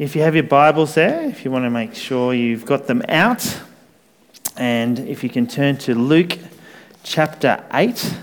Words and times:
If 0.00 0.16
you 0.16 0.22
have 0.22 0.34
your 0.34 0.44
Bibles 0.44 0.94
there, 0.94 1.28
if 1.28 1.44
you 1.44 1.50
want 1.50 1.66
to 1.66 1.70
make 1.70 1.94
sure 1.94 2.32
you've 2.32 2.64
got 2.64 2.86
them 2.86 3.02
out, 3.06 3.60
and 4.56 4.98
if 4.98 5.22
you 5.22 5.28
can 5.28 5.46
turn 5.46 5.76
to 5.76 5.94
Luke 5.94 6.38
chapter 7.02 7.62
8. 7.70 8.14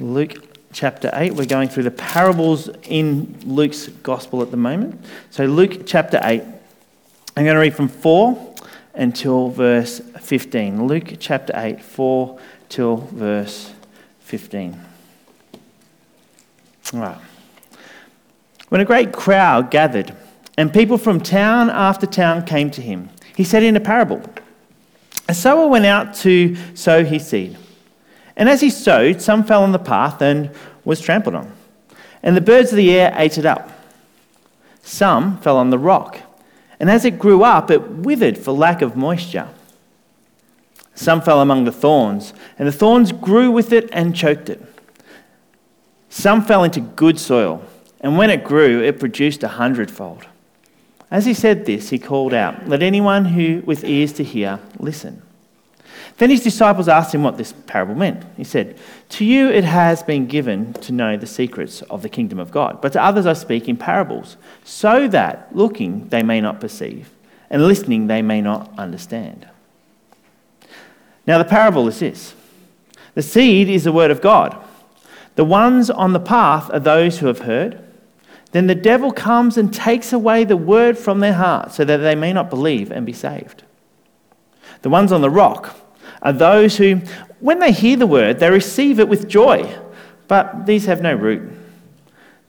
Luke 0.00 0.42
chapter 0.72 1.10
8. 1.12 1.34
We're 1.34 1.44
going 1.44 1.68
through 1.68 1.82
the 1.82 1.90
parables 1.90 2.70
in 2.84 3.38
Luke's 3.44 3.88
gospel 3.88 4.40
at 4.40 4.50
the 4.50 4.56
moment. 4.56 5.04
So, 5.28 5.44
Luke 5.44 5.82
chapter 5.84 6.18
8. 6.22 6.42
I'm 7.36 7.44
going 7.44 7.54
to 7.54 7.60
read 7.60 7.74
from 7.74 7.88
4 7.88 8.54
until 8.94 9.50
verse 9.50 10.00
15. 10.18 10.86
Luke 10.86 11.16
chapter 11.20 11.52
8, 11.54 11.82
4 11.82 12.40
till 12.70 12.96
verse 12.96 13.70
15. 14.20 14.80
All 16.94 17.00
right. 17.00 17.18
When 18.72 18.80
a 18.80 18.86
great 18.86 19.12
crowd 19.12 19.70
gathered 19.70 20.16
and 20.56 20.72
people 20.72 20.96
from 20.96 21.20
town 21.20 21.68
after 21.68 22.06
town 22.06 22.46
came 22.46 22.70
to 22.70 22.80
him, 22.80 23.10
he 23.36 23.44
said 23.44 23.62
in 23.62 23.76
a 23.76 23.80
parable 23.80 24.22
A 25.28 25.34
sower 25.34 25.68
went 25.68 25.84
out 25.84 26.14
to 26.20 26.56
sow 26.74 27.04
his 27.04 27.26
seed. 27.26 27.58
And 28.34 28.48
as 28.48 28.62
he 28.62 28.70
sowed, 28.70 29.20
some 29.20 29.44
fell 29.44 29.62
on 29.62 29.72
the 29.72 29.78
path 29.78 30.22
and 30.22 30.50
was 30.86 31.02
trampled 31.02 31.34
on. 31.34 31.52
And 32.22 32.34
the 32.34 32.40
birds 32.40 32.70
of 32.70 32.78
the 32.78 32.98
air 32.98 33.12
ate 33.14 33.36
it 33.36 33.44
up. 33.44 33.78
Some 34.82 35.36
fell 35.42 35.58
on 35.58 35.68
the 35.68 35.78
rock. 35.78 36.20
And 36.80 36.88
as 36.88 37.04
it 37.04 37.18
grew 37.18 37.44
up, 37.44 37.70
it 37.70 37.90
withered 37.90 38.38
for 38.38 38.52
lack 38.52 38.80
of 38.80 38.96
moisture. 38.96 39.50
Some 40.94 41.20
fell 41.20 41.42
among 41.42 41.66
the 41.66 41.72
thorns, 41.72 42.32
and 42.58 42.66
the 42.66 42.72
thorns 42.72 43.12
grew 43.12 43.50
with 43.50 43.70
it 43.70 43.90
and 43.92 44.16
choked 44.16 44.48
it. 44.48 44.64
Some 46.08 46.42
fell 46.42 46.64
into 46.64 46.80
good 46.80 47.20
soil 47.20 47.62
and 48.02 48.18
when 48.18 48.30
it 48.30 48.44
grew, 48.44 48.82
it 48.82 48.98
produced 48.98 49.42
a 49.42 49.48
hundredfold. 49.48 50.26
As 51.10 51.26
he 51.26 51.34
said 51.34 51.66
this, 51.66 51.90
he 51.90 51.98
called 51.98 52.34
out, 52.34 52.68
Let 52.68 52.82
anyone 52.82 53.26
who 53.26 53.62
with 53.64 53.84
ears 53.84 54.12
to 54.14 54.24
hear 54.24 54.58
listen. 54.78 55.22
Then 56.18 56.30
his 56.30 56.42
disciples 56.42 56.88
asked 56.88 57.14
him 57.14 57.22
what 57.22 57.38
this 57.38 57.52
parable 57.66 57.94
meant. 57.94 58.24
He 58.36 58.44
said, 58.44 58.78
To 59.10 59.24
you 59.24 59.48
it 59.48 59.64
has 59.64 60.02
been 60.02 60.26
given 60.26 60.72
to 60.74 60.92
know 60.92 61.16
the 61.16 61.26
secrets 61.26 61.82
of 61.82 62.02
the 62.02 62.08
kingdom 62.08 62.38
of 62.38 62.50
God, 62.50 62.80
but 62.80 62.92
to 62.92 63.02
others 63.02 63.26
I 63.26 63.32
speak 63.34 63.68
in 63.68 63.76
parables, 63.76 64.36
so 64.64 65.08
that 65.08 65.54
looking 65.54 66.08
they 66.08 66.22
may 66.22 66.40
not 66.40 66.60
perceive, 66.60 67.10
and 67.50 67.66
listening 67.66 68.06
they 68.06 68.22
may 68.22 68.40
not 68.40 68.70
understand. 68.78 69.48
Now 71.26 71.38
the 71.38 71.44
parable 71.44 71.86
is 71.88 72.00
this 72.00 72.34
the 73.14 73.22
seed 73.22 73.68
is 73.68 73.84
the 73.84 73.92
word 73.92 74.10
of 74.10 74.20
God. 74.20 74.56
The 75.34 75.44
ones 75.44 75.90
on 75.90 76.12
the 76.12 76.20
path 76.20 76.70
are 76.72 76.80
those 76.80 77.18
who 77.18 77.26
have 77.26 77.40
heard. 77.40 77.82
Then 78.52 78.66
the 78.66 78.74
devil 78.74 79.12
comes 79.12 79.56
and 79.56 79.72
takes 79.72 80.12
away 80.12 80.44
the 80.44 80.56
word 80.56 80.96
from 80.96 81.20
their 81.20 81.32
heart 81.32 81.72
so 81.72 81.84
that 81.84 81.96
they 81.98 82.14
may 82.14 82.32
not 82.32 82.50
believe 82.50 82.92
and 82.92 83.04
be 83.04 83.12
saved. 83.12 83.64
The 84.82 84.90
ones 84.90 85.10
on 85.10 85.22
the 85.22 85.30
rock 85.30 85.74
are 86.20 86.34
those 86.34 86.76
who, 86.76 87.00
when 87.40 87.58
they 87.58 87.72
hear 87.72 87.96
the 87.96 88.06
word, 88.06 88.38
they 88.38 88.50
receive 88.50 89.00
it 89.00 89.08
with 89.08 89.26
joy, 89.26 89.74
but 90.28 90.66
these 90.66 90.84
have 90.84 91.00
no 91.00 91.14
root. 91.14 91.50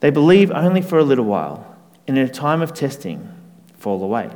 They 0.01 0.09
believe 0.09 0.51
only 0.51 0.81
for 0.81 0.97
a 0.97 1.03
little 1.03 1.25
while, 1.25 1.75
and 2.05 2.17
in 2.17 2.25
a 2.25 2.29
time 2.29 2.61
of 2.61 2.73
testing, 2.73 3.29
fall 3.77 4.03
away. 4.03 4.29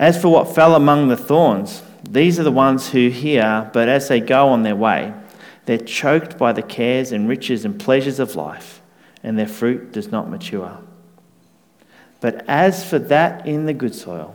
As 0.00 0.20
for 0.20 0.28
what 0.28 0.52
fell 0.54 0.74
among 0.74 1.08
the 1.08 1.16
thorns, 1.16 1.82
these 2.08 2.40
are 2.40 2.44
the 2.44 2.52
ones 2.52 2.90
who 2.90 3.08
hear, 3.08 3.70
but 3.72 3.88
as 3.88 4.08
they 4.08 4.20
go 4.20 4.48
on 4.48 4.64
their 4.64 4.76
way, 4.76 5.14
they're 5.66 5.78
choked 5.78 6.38
by 6.38 6.52
the 6.52 6.62
cares 6.62 7.12
and 7.12 7.28
riches 7.28 7.64
and 7.64 7.78
pleasures 7.78 8.18
of 8.18 8.34
life 8.34 8.77
and 9.28 9.38
their 9.38 9.46
fruit 9.46 9.92
does 9.92 10.10
not 10.10 10.30
mature. 10.30 10.78
But 12.22 12.46
as 12.48 12.88
for 12.88 12.98
that 12.98 13.46
in 13.46 13.66
the 13.66 13.74
good 13.74 13.94
soil, 13.94 14.34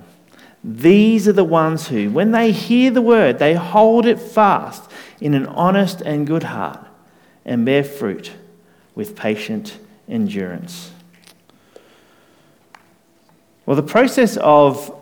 these 0.64 1.28
are 1.28 1.34
the 1.34 1.44
ones 1.44 1.88
who, 1.88 2.12
when 2.12 2.30
they 2.30 2.52
hear 2.52 2.92
the 2.92 3.02
word, 3.02 3.40
they 3.40 3.56
hold 3.56 4.06
it 4.06 4.20
fast 4.20 4.84
in 5.20 5.34
an 5.34 5.48
honest 5.48 6.02
and 6.02 6.28
good 6.28 6.44
heart 6.44 6.86
and 7.44 7.66
bear 7.66 7.84
fruit 7.84 8.34
with 8.94 9.16
patient 9.16 9.80
endurance. 10.08 10.92
Well, 13.66 13.76
the 13.76 13.82
process 13.82 14.38
of 14.38 14.96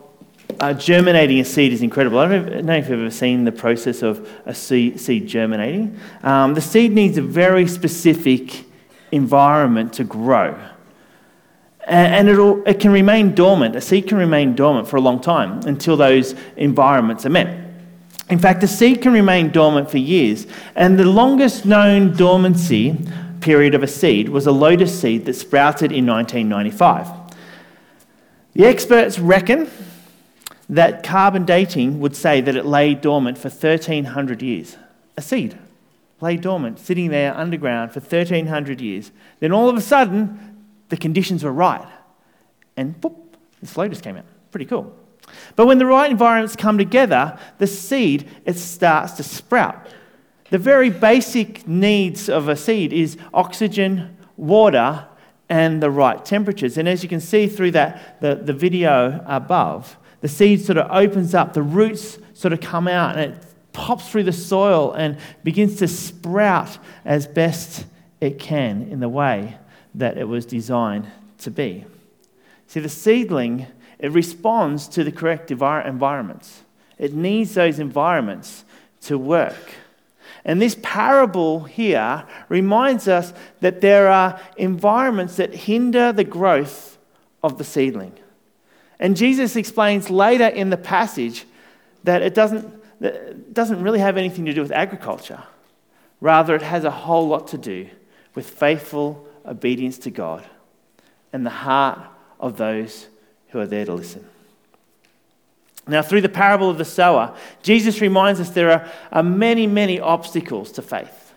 uh, 0.61 0.73
germinating 0.73 1.41
a 1.41 1.45
seed 1.45 1.73
is 1.73 1.81
incredible. 1.81 2.17
I 2.19 2.29
don't 2.29 2.63
know 2.63 2.75
if 2.75 2.87
you've 2.87 2.97
ever 2.97 3.11
seen 3.11 3.43
the 3.43 3.51
process 3.51 4.03
of 4.03 4.25
a 4.45 4.55
seed, 4.55 5.27
germinating. 5.27 5.99
Um, 6.23 6.53
the 6.53 6.61
seed 6.61 6.93
needs 6.93 7.17
a 7.17 7.21
very 7.21 7.67
specific 7.67 8.70
environment 9.11 9.93
to 9.93 10.03
grow. 10.03 10.57
And 11.85 12.29
it'll, 12.29 12.63
it 12.67 12.79
can 12.79 12.91
remain 12.91 13.33
dormant. 13.33 13.75
A 13.75 13.81
seed 13.81 14.07
can 14.07 14.17
remain 14.17 14.55
dormant 14.55 14.87
for 14.87 14.97
a 14.97 15.01
long 15.01 15.19
time 15.19 15.61
until 15.61 15.97
those 15.97 16.35
environments 16.55 17.25
are 17.25 17.29
met. 17.29 17.69
In 18.29 18.39
fact, 18.39 18.63
a 18.63 18.67
seed 18.67 19.01
can 19.01 19.11
remain 19.11 19.49
dormant 19.49 19.89
for 19.89 19.97
years. 19.97 20.47
And 20.75 20.97
the 20.97 21.05
longest 21.05 21.65
known 21.65 22.15
dormancy 22.15 22.97
period 23.41 23.73
of 23.73 23.83
a 23.83 23.87
seed 23.87 24.29
was 24.29 24.45
a 24.45 24.51
lotus 24.51 25.01
seed 25.01 25.25
that 25.25 25.33
sprouted 25.33 25.91
in 25.91 26.05
1995. 26.05 27.07
The 28.53 28.65
experts 28.65 29.17
reckon 29.17 29.69
that 30.69 31.03
carbon 31.03 31.45
dating 31.45 31.99
would 31.99 32.15
say 32.15 32.41
that 32.41 32.55
it 32.55 32.65
lay 32.65 32.93
dormant 32.93 33.37
for 33.37 33.49
1,300 33.49 34.41
years. 34.41 34.77
A 35.17 35.21
seed 35.21 35.57
lay 36.21 36.37
dormant, 36.37 36.79
sitting 36.79 37.09
there 37.09 37.35
underground 37.35 37.91
for 37.91 37.99
1,300 37.99 38.79
years. 38.79 39.11
Then 39.39 39.51
all 39.51 39.69
of 39.69 39.75
a 39.75 39.81
sudden, 39.81 40.63
the 40.89 40.97
conditions 40.97 41.43
were 41.43 41.51
right. 41.51 41.87
And 42.77 42.99
boop, 43.01 43.15
this 43.59 43.75
lotus 43.77 44.01
came 44.01 44.17
out. 44.17 44.25
Pretty 44.51 44.65
cool. 44.65 44.95
But 45.55 45.65
when 45.65 45.77
the 45.77 45.85
right 45.85 46.11
environments 46.11 46.55
come 46.55 46.77
together, 46.77 47.37
the 47.57 47.67
seed, 47.67 48.29
it 48.45 48.57
starts 48.57 49.13
to 49.13 49.23
sprout. 49.23 49.87
The 50.49 50.57
very 50.57 50.89
basic 50.89 51.67
needs 51.67 52.29
of 52.29 52.49
a 52.49 52.55
seed 52.55 52.91
is 52.91 53.17
oxygen, 53.33 54.17
water, 54.35 55.07
and 55.49 55.81
the 55.81 55.91
right 55.91 56.23
temperatures. 56.23 56.77
And 56.77 56.87
as 56.87 57.03
you 57.03 57.09
can 57.09 57.21
see 57.21 57.47
through 57.47 57.71
that, 57.71 58.19
the, 58.21 58.35
the 58.35 58.53
video 58.53 59.23
above, 59.25 59.97
the 60.21 60.27
seed 60.27 60.61
sort 60.61 60.77
of 60.77 60.89
opens 60.91 61.33
up, 61.33 61.53
the 61.53 61.63
roots 61.63 62.19
sort 62.33 62.53
of 62.53 62.59
come 62.59 62.87
out, 62.87 63.17
and 63.17 63.33
it 63.33 63.45
pops 63.73 64.09
through 64.09 64.23
the 64.23 64.33
soil 64.33 64.91
and 64.93 65.17
begins 65.43 65.77
to 65.77 65.87
sprout 65.87 66.77
as 67.05 67.27
best 67.27 67.85
it 68.19 68.39
can 68.39 68.83
in 68.83 68.99
the 68.99 69.09
way 69.09 69.57
that 69.95 70.17
it 70.17 70.27
was 70.27 70.45
designed 70.45 71.07
to 71.39 71.51
be. 71.51 71.85
See, 72.67 72.79
the 72.79 72.89
seedling, 72.89 73.67
it 73.99 74.11
responds 74.11 74.87
to 74.89 75.03
the 75.03 75.11
correct 75.11 75.51
environments. 75.51 76.61
It 76.97 77.13
needs 77.13 77.53
those 77.53 77.79
environments 77.79 78.63
to 79.01 79.17
work. 79.17 79.73
And 80.45 80.61
this 80.61 80.75
parable 80.81 81.63
here 81.63 82.25
reminds 82.49 83.07
us 83.07 83.33
that 83.59 83.81
there 83.81 84.07
are 84.07 84.39
environments 84.57 85.35
that 85.35 85.53
hinder 85.53 86.11
the 86.11 86.23
growth 86.23 86.97
of 87.43 87.57
the 87.57 87.63
seedling. 87.63 88.13
And 88.99 89.17
Jesus 89.17 89.55
explains 89.55 90.09
later 90.09 90.47
in 90.47 90.69
the 90.69 90.77
passage 90.77 91.45
that 92.03 92.21
it 92.21 92.33
doesn't 92.33 92.80
that 93.01 93.53
doesn't 93.53 93.81
really 93.81 93.99
have 93.99 94.15
anything 94.15 94.45
to 94.45 94.53
do 94.53 94.61
with 94.61 94.71
agriculture. 94.71 95.43
Rather, 96.21 96.55
it 96.55 96.61
has 96.61 96.83
a 96.83 96.91
whole 96.91 97.27
lot 97.27 97.47
to 97.47 97.57
do 97.57 97.89
with 98.35 98.49
faithful 98.49 99.27
obedience 99.45 99.97
to 99.97 100.11
God 100.11 100.45
and 101.33 101.45
the 101.45 101.49
heart 101.49 101.99
of 102.39 102.57
those 102.57 103.07
who 103.49 103.59
are 103.59 103.65
there 103.65 103.85
to 103.85 103.93
listen. 103.93 104.25
Now, 105.87 106.03
through 106.03 106.21
the 106.21 106.29
parable 106.29 106.69
of 106.69 106.77
the 106.77 106.85
sower, 106.85 107.35
Jesus 107.63 108.01
reminds 108.01 108.39
us 108.39 108.51
there 108.51 108.71
are, 108.71 108.91
are 109.11 109.23
many, 109.23 109.65
many 109.65 109.99
obstacles 109.99 110.71
to 110.73 110.83
faith. 110.83 111.33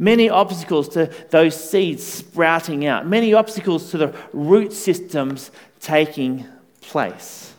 Many 0.00 0.28
obstacles 0.28 0.88
to 0.90 1.12
those 1.30 1.70
seeds 1.70 2.04
sprouting 2.04 2.86
out. 2.86 3.06
Many 3.06 3.34
obstacles 3.34 3.92
to 3.92 3.98
the 3.98 4.16
root 4.32 4.72
systems 4.72 5.52
taking 5.78 6.44
place. 6.80 7.51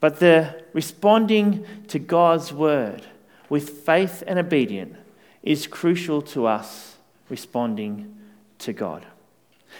But 0.00 0.20
the 0.20 0.62
responding 0.72 1.66
to 1.88 1.98
God's 1.98 2.52
word 2.52 3.04
with 3.48 3.70
faith 3.70 4.22
and 4.26 4.38
obedience 4.38 4.96
is 5.42 5.66
crucial 5.66 6.20
to 6.20 6.46
us 6.46 6.96
responding 7.28 8.16
to 8.58 8.72
God. 8.72 9.06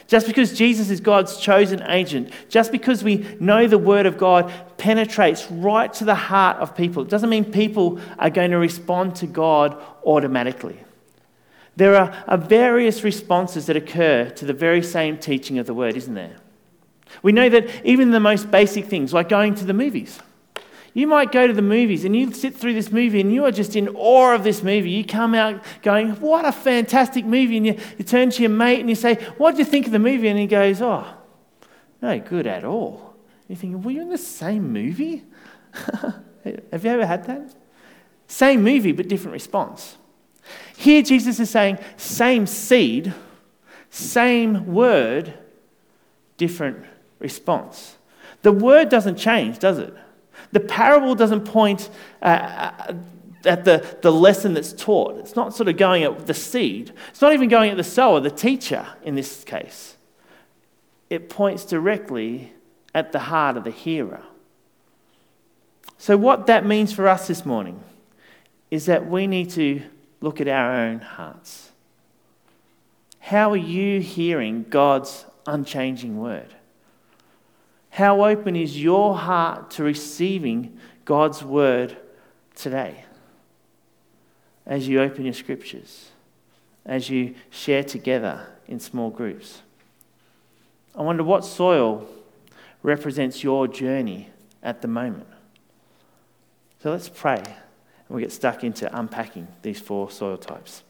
Just 0.06 0.26
because 0.26 0.56
Jesus 0.56 0.90
is 0.90 1.00
God's 1.00 1.38
chosen 1.38 1.82
agent, 1.82 2.30
just 2.48 2.72
because 2.72 3.02
we 3.02 3.26
know 3.40 3.66
the 3.66 3.78
Word 3.78 4.06
of 4.06 4.16
God 4.16 4.52
penetrates 4.76 5.50
right 5.50 5.92
to 5.94 6.04
the 6.04 6.14
heart 6.14 6.58
of 6.58 6.76
people, 6.76 7.02
it 7.02 7.08
doesn't 7.08 7.28
mean 7.28 7.44
people 7.44 8.00
are 8.18 8.30
going 8.30 8.50
to 8.50 8.58
respond 8.58 9.16
to 9.16 9.26
God 9.26 9.76
automatically. 10.04 10.78
There 11.76 11.94
are, 11.94 12.38
various 12.38 13.04
responses 13.04 13.66
that 13.66 13.76
occur 13.76 14.30
to 14.30 14.44
the 14.44 14.52
very 14.52 14.82
same 14.82 15.16
teaching 15.16 15.58
of 15.58 15.66
the 15.66 15.74
Word, 15.74 15.96
isn't 15.96 16.14
there? 16.14 16.36
We 17.22 17.32
know 17.32 17.48
that 17.48 17.84
even 17.84 18.10
the 18.10 18.20
most 18.20 18.50
basic 18.50 18.86
things, 18.86 19.12
like 19.12 19.28
going 19.28 19.54
to 19.56 19.64
the 19.64 19.74
movies, 19.74 20.20
You 20.94 21.06
might 21.06 21.30
go 21.30 21.46
to 21.46 21.52
the 21.52 21.62
movies 21.62 22.04
and 22.04 22.16
you 22.16 22.32
sit 22.32 22.56
through 22.56 22.74
this 22.74 22.90
movie 22.90 23.20
and 23.20 23.32
you 23.32 23.44
are 23.44 23.52
just 23.52 23.76
in 23.76 23.88
awe 23.90 24.34
of 24.34 24.42
this 24.42 24.62
movie. 24.62 24.90
You 24.90 25.04
come 25.04 25.34
out 25.34 25.62
going, 25.82 26.10
What 26.20 26.44
a 26.44 26.52
fantastic 26.52 27.24
movie. 27.24 27.56
And 27.56 27.66
you, 27.66 27.78
you 27.98 28.04
turn 28.04 28.30
to 28.30 28.42
your 28.42 28.50
mate 28.50 28.80
and 28.80 28.88
you 28.88 28.94
say, 28.94 29.14
What 29.36 29.52
do 29.52 29.58
you 29.58 29.64
think 29.64 29.86
of 29.86 29.92
the 29.92 29.98
movie? 29.98 30.28
And 30.28 30.38
he 30.38 30.46
goes, 30.46 30.82
Oh, 30.82 31.06
no 32.02 32.18
good 32.18 32.46
at 32.46 32.64
all. 32.64 33.14
You're 33.48 33.56
thinking, 33.56 33.82
Were 33.82 33.92
you 33.92 34.02
in 34.02 34.08
the 34.08 34.18
same 34.18 34.72
movie? 34.72 35.24
Have 36.72 36.84
you 36.84 36.90
ever 36.90 37.06
had 37.06 37.24
that? 37.26 37.54
Same 38.26 38.62
movie, 38.62 38.92
but 38.92 39.08
different 39.08 39.32
response. 39.32 39.96
Here, 40.76 41.02
Jesus 41.02 41.38
is 41.38 41.50
saying, 41.50 41.78
Same 41.96 42.46
seed, 42.46 43.14
same 43.90 44.66
word, 44.66 45.34
different 46.36 46.84
response. 47.18 47.96
The 48.42 48.52
word 48.52 48.88
doesn't 48.88 49.16
change, 49.16 49.58
does 49.58 49.78
it? 49.78 49.94
The 50.52 50.60
parable 50.60 51.14
doesn't 51.14 51.44
point 51.44 51.90
uh, 52.22 52.24
uh, 52.24 52.94
at 53.44 53.64
the, 53.64 53.98
the 54.02 54.12
lesson 54.12 54.54
that's 54.54 54.72
taught. 54.72 55.18
It's 55.18 55.36
not 55.36 55.54
sort 55.54 55.68
of 55.68 55.76
going 55.76 56.02
at 56.04 56.26
the 56.26 56.34
seed. 56.34 56.92
It's 57.10 57.20
not 57.20 57.32
even 57.32 57.48
going 57.48 57.70
at 57.70 57.76
the 57.76 57.84
sower, 57.84 58.20
the 58.20 58.30
teacher 58.30 58.86
in 59.02 59.14
this 59.14 59.44
case. 59.44 59.96
It 61.10 61.28
points 61.28 61.64
directly 61.64 62.52
at 62.94 63.12
the 63.12 63.18
heart 63.18 63.56
of 63.56 63.64
the 63.64 63.70
hearer. 63.70 64.22
So, 65.98 66.16
what 66.16 66.46
that 66.46 66.64
means 66.64 66.92
for 66.92 67.08
us 67.08 67.26
this 67.26 67.44
morning 67.44 67.82
is 68.70 68.86
that 68.86 69.08
we 69.08 69.26
need 69.26 69.50
to 69.50 69.82
look 70.20 70.40
at 70.40 70.48
our 70.48 70.72
own 70.72 71.00
hearts. 71.00 71.70
How 73.20 73.50
are 73.50 73.56
you 73.56 74.00
hearing 74.00 74.64
God's 74.68 75.26
unchanging 75.46 76.18
word? 76.18 76.54
How 77.98 78.24
open 78.24 78.54
is 78.54 78.80
your 78.80 79.16
heart 79.16 79.72
to 79.72 79.82
receiving 79.82 80.78
God's 81.04 81.42
word 81.42 81.96
today? 82.54 83.04
As 84.64 84.86
you 84.86 85.00
open 85.00 85.24
your 85.24 85.34
scriptures, 85.34 86.10
as 86.86 87.10
you 87.10 87.34
share 87.50 87.82
together 87.82 88.46
in 88.68 88.78
small 88.78 89.10
groups. 89.10 89.62
I 90.94 91.02
wonder 91.02 91.24
what 91.24 91.44
soil 91.44 92.06
represents 92.84 93.42
your 93.42 93.66
journey 93.66 94.30
at 94.62 94.80
the 94.80 94.86
moment. 94.86 95.26
So 96.80 96.92
let's 96.92 97.08
pray 97.08 97.42
and 97.42 98.14
we 98.14 98.22
get 98.22 98.30
stuck 98.30 98.62
into 98.62 98.96
unpacking 98.96 99.48
these 99.62 99.80
four 99.80 100.08
soil 100.08 100.36
types. 100.36 100.84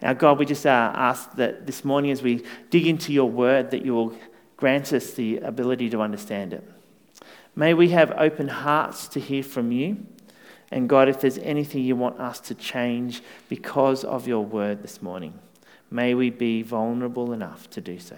Now, 0.00 0.12
God, 0.12 0.38
we 0.38 0.46
just 0.46 0.64
uh, 0.64 0.92
ask 0.94 1.32
that 1.32 1.66
this 1.66 1.84
morning 1.84 2.12
as 2.12 2.22
we 2.22 2.44
dig 2.70 2.86
into 2.86 3.12
your 3.12 3.28
word, 3.28 3.72
that 3.72 3.84
you 3.84 3.94
will 3.94 4.14
Grant 4.62 4.92
us 4.92 5.14
the 5.14 5.38
ability 5.38 5.90
to 5.90 6.00
understand 6.00 6.52
it. 6.52 6.62
May 7.56 7.74
we 7.74 7.88
have 7.88 8.12
open 8.12 8.46
hearts 8.46 9.08
to 9.08 9.18
hear 9.18 9.42
from 9.42 9.72
you. 9.72 10.06
And 10.70 10.88
God, 10.88 11.08
if 11.08 11.20
there's 11.20 11.38
anything 11.38 11.82
you 11.82 11.96
want 11.96 12.20
us 12.20 12.38
to 12.38 12.54
change 12.54 13.24
because 13.48 14.04
of 14.04 14.28
your 14.28 14.44
word 14.44 14.84
this 14.84 15.02
morning, 15.02 15.36
may 15.90 16.14
we 16.14 16.30
be 16.30 16.62
vulnerable 16.62 17.32
enough 17.32 17.68
to 17.70 17.80
do 17.80 17.98
so. 17.98 18.16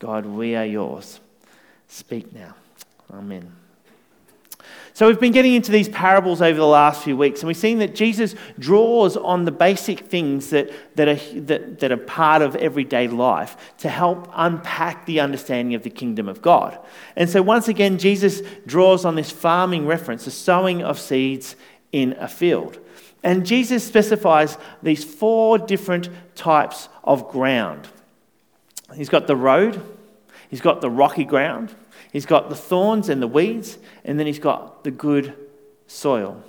God, 0.00 0.26
we 0.26 0.56
are 0.56 0.66
yours. 0.66 1.20
Speak 1.86 2.32
now. 2.32 2.56
Amen. 3.08 3.67
So, 4.98 5.06
we've 5.06 5.20
been 5.20 5.30
getting 5.30 5.54
into 5.54 5.70
these 5.70 5.88
parables 5.88 6.42
over 6.42 6.58
the 6.58 6.66
last 6.66 7.04
few 7.04 7.16
weeks, 7.16 7.38
and 7.38 7.46
we've 7.46 7.56
seen 7.56 7.78
that 7.78 7.94
Jesus 7.94 8.34
draws 8.58 9.16
on 9.16 9.44
the 9.44 9.52
basic 9.52 10.00
things 10.00 10.50
that, 10.50 10.72
that, 10.96 11.06
are, 11.06 11.40
that, 11.42 11.78
that 11.78 11.92
are 11.92 11.96
part 11.96 12.42
of 12.42 12.56
everyday 12.56 13.06
life 13.06 13.76
to 13.78 13.88
help 13.88 14.28
unpack 14.34 15.06
the 15.06 15.20
understanding 15.20 15.76
of 15.76 15.84
the 15.84 15.88
kingdom 15.88 16.28
of 16.28 16.42
God. 16.42 16.76
And 17.14 17.30
so, 17.30 17.42
once 17.42 17.68
again, 17.68 17.96
Jesus 17.98 18.42
draws 18.66 19.04
on 19.04 19.14
this 19.14 19.30
farming 19.30 19.86
reference, 19.86 20.24
the 20.24 20.32
sowing 20.32 20.82
of 20.82 20.98
seeds 20.98 21.54
in 21.92 22.16
a 22.18 22.26
field. 22.26 22.80
And 23.22 23.46
Jesus 23.46 23.84
specifies 23.84 24.58
these 24.82 25.04
four 25.04 25.58
different 25.58 26.08
types 26.34 26.88
of 27.04 27.30
ground. 27.30 27.86
He's 28.96 29.08
got 29.08 29.28
the 29.28 29.36
road, 29.36 29.80
he's 30.50 30.60
got 30.60 30.80
the 30.80 30.90
rocky 30.90 31.24
ground, 31.24 31.72
He's 32.12 32.26
got 32.26 32.48
the 32.48 32.56
thorns 32.56 33.08
and 33.08 33.20
the 33.20 33.26
weeds, 33.26 33.78
and 34.04 34.18
then 34.18 34.26
he's 34.26 34.38
got 34.38 34.84
the 34.84 34.90
good 34.90 35.34
soil. 35.86 36.42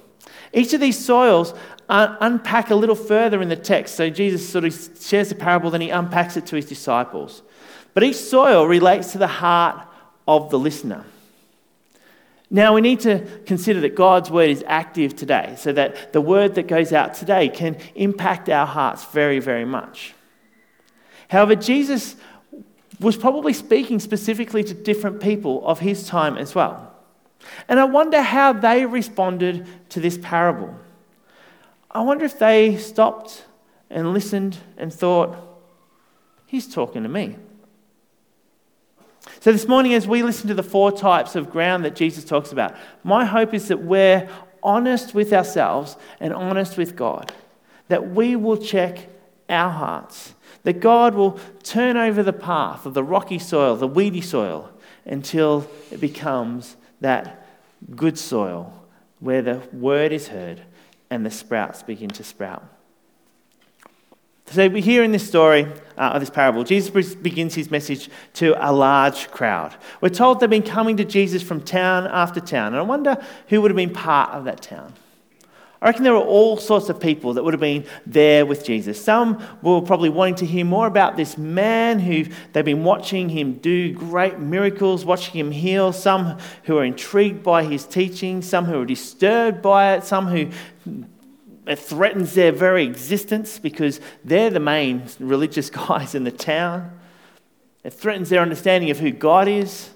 Each 0.53 0.73
of 0.73 0.81
these 0.81 1.03
soils 1.03 1.53
uh, 1.89 2.15
unpack 2.21 2.69
a 2.69 2.75
little 2.75 2.95
further 2.95 3.41
in 3.41 3.49
the 3.49 3.55
text. 3.55 3.95
So 3.95 4.09
Jesus 4.09 4.47
sort 4.47 4.65
of 4.65 4.89
shares 4.99 5.29
the 5.29 5.35
parable, 5.35 5.69
then 5.69 5.81
he 5.81 5.89
unpacks 5.89 6.37
it 6.37 6.45
to 6.47 6.55
his 6.55 6.65
disciples. 6.65 7.41
But 7.93 8.03
each 8.03 8.15
soil 8.15 8.65
relates 8.65 9.11
to 9.13 9.17
the 9.17 9.27
heart 9.27 9.85
of 10.27 10.49
the 10.49 10.59
listener. 10.59 11.05
Now, 12.51 12.73
we 12.73 12.81
need 12.81 13.01
to 13.01 13.27
consider 13.45 13.81
that 13.81 13.95
God's 13.95 14.31
word 14.31 14.49
is 14.49 14.63
active 14.65 15.15
today, 15.15 15.53
so 15.57 15.71
that 15.73 16.13
the 16.13 16.21
word 16.21 16.55
that 16.55 16.67
goes 16.67 16.91
out 16.93 17.13
today 17.13 17.47
can 17.47 17.77
impact 17.93 18.49
our 18.49 18.65
hearts 18.65 19.05
very, 19.05 19.39
very 19.39 19.65
much. 19.65 20.15
However, 21.27 21.55
Jesus 21.55 22.15
was 22.99 23.15
probably 23.15 23.53
speaking 23.53 23.99
specifically 23.99 24.63
to 24.63 24.73
different 24.73 25.21
people 25.21 25.65
of 25.65 25.79
his 25.79 26.07
time 26.07 26.37
as 26.37 26.53
well. 26.53 26.93
And 27.67 27.79
I 27.79 27.85
wonder 27.85 28.21
how 28.21 28.53
they 28.53 28.85
responded 28.85 29.65
to 29.89 29.99
this 29.99 30.17
parable. 30.17 30.75
I 31.89 32.01
wonder 32.01 32.25
if 32.25 32.37
they 32.37 32.77
stopped 32.77 33.45
and 33.89 34.13
listened 34.13 34.57
and 34.77 34.93
thought, 34.93 35.35
he's 36.45 36.71
talking 36.71 37.03
to 37.03 37.09
me. 37.09 37.37
So, 39.41 39.51
this 39.51 39.67
morning, 39.67 39.93
as 39.93 40.07
we 40.07 40.23
listen 40.23 40.47
to 40.49 40.53
the 40.53 40.63
four 40.63 40.91
types 40.91 41.35
of 41.35 41.49
ground 41.49 41.85
that 41.85 41.95
Jesus 41.95 42.23
talks 42.23 42.51
about, 42.51 42.75
my 43.03 43.25
hope 43.25 43.53
is 43.53 43.67
that 43.69 43.81
we're 43.81 44.29
honest 44.61 45.13
with 45.13 45.31
ourselves 45.31 45.97
and 46.19 46.33
honest 46.33 46.77
with 46.77 46.95
God, 46.95 47.31
that 47.87 48.09
we 48.09 48.35
will 48.35 48.57
check 48.57 49.07
our 49.47 49.69
hearts 49.69 50.33
that 50.63 50.79
God 50.79 51.15
will 51.15 51.39
turn 51.63 51.97
over 51.97 52.21
the 52.23 52.33
path 52.33 52.85
of 52.85 52.93
the 52.93 53.03
rocky 53.03 53.39
soil, 53.39 53.75
the 53.75 53.87
weedy 53.87 54.21
soil, 54.21 54.69
until 55.05 55.69
it 55.91 55.99
becomes 55.99 56.75
that 57.01 57.47
good 57.95 58.17
soil 58.17 58.73
where 59.19 59.41
the 59.41 59.61
word 59.71 60.11
is 60.11 60.27
heard 60.27 60.61
and 61.09 61.25
the 61.25 61.31
sprouts 61.31 61.83
begin 61.83 62.09
to 62.09 62.23
sprout. 62.23 62.63
So 64.51 64.67
we 64.67 64.81
hear 64.81 65.03
in 65.03 65.11
this 65.11 65.27
story 65.27 65.67
uh, 65.95 66.13
of 66.13 66.21
this 66.21 66.31
parable, 66.31 66.63
Jesus 66.63 67.13
begins 67.13 67.53
his 67.53 67.69
message 67.69 68.09
to 68.33 68.55
a 68.59 68.73
large 68.73 69.29
crowd. 69.29 69.75
We're 70.01 70.09
told 70.09 70.39
they've 70.39 70.49
been 70.49 70.63
coming 70.63 70.97
to 70.97 71.05
Jesus 71.05 71.43
from 71.43 71.61
town 71.61 72.07
after 72.07 72.39
town, 72.39 72.67
and 72.67 72.77
I 72.77 72.81
wonder 72.81 73.23
who 73.49 73.61
would 73.61 73.69
have 73.69 73.75
been 73.75 73.93
part 73.93 74.31
of 74.31 74.45
that 74.45 74.63
town. 74.63 74.93
I 75.81 75.87
reckon 75.87 76.03
there 76.03 76.13
were 76.13 76.19
all 76.19 76.57
sorts 76.57 76.89
of 76.89 76.99
people 76.99 77.33
that 77.33 77.43
would 77.43 77.53
have 77.53 77.61
been 77.61 77.85
there 78.05 78.45
with 78.45 78.65
Jesus. 78.65 79.01
Some 79.01 79.41
were 79.61 79.81
probably 79.81 80.09
wanting 80.09 80.35
to 80.35 80.45
hear 80.45 80.65
more 80.65 80.87
about 80.87 81.15
this 81.15 81.37
man 81.37 81.99
who 81.99 82.25
they've 82.51 82.65
been 82.65 82.83
watching 82.83 83.29
him 83.29 83.53
do 83.53 83.93
great 83.93 84.39
miracles, 84.39 85.05
watching 85.05 85.35
him 85.35 85.51
heal. 85.51 85.93
Some 85.93 86.37
who 86.63 86.77
are 86.77 86.83
intrigued 86.83 87.43
by 87.43 87.63
his 87.63 87.85
teaching, 87.85 88.41
some 88.41 88.65
who 88.65 88.81
are 88.81 88.85
disturbed 88.85 89.61
by 89.61 89.93
it, 89.93 90.03
some 90.03 90.27
who 90.27 90.49
it 91.65 91.79
threatens 91.79 92.33
their 92.33 92.51
very 92.51 92.83
existence 92.83 93.57
because 93.57 94.01
they're 94.25 94.49
the 94.49 94.59
main 94.59 95.03
religious 95.19 95.69
guys 95.69 96.13
in 96.13 96.25
the 96.25 96.31
town. 96.31 96.99
It 97.85 97.93
threatens 97.93 98.27
their 98.27 98.41
understanding 98.41 98.89
of 98.89 98.99
who 98.99 99.11
God 99.11 99.47
is. 99.47 99.91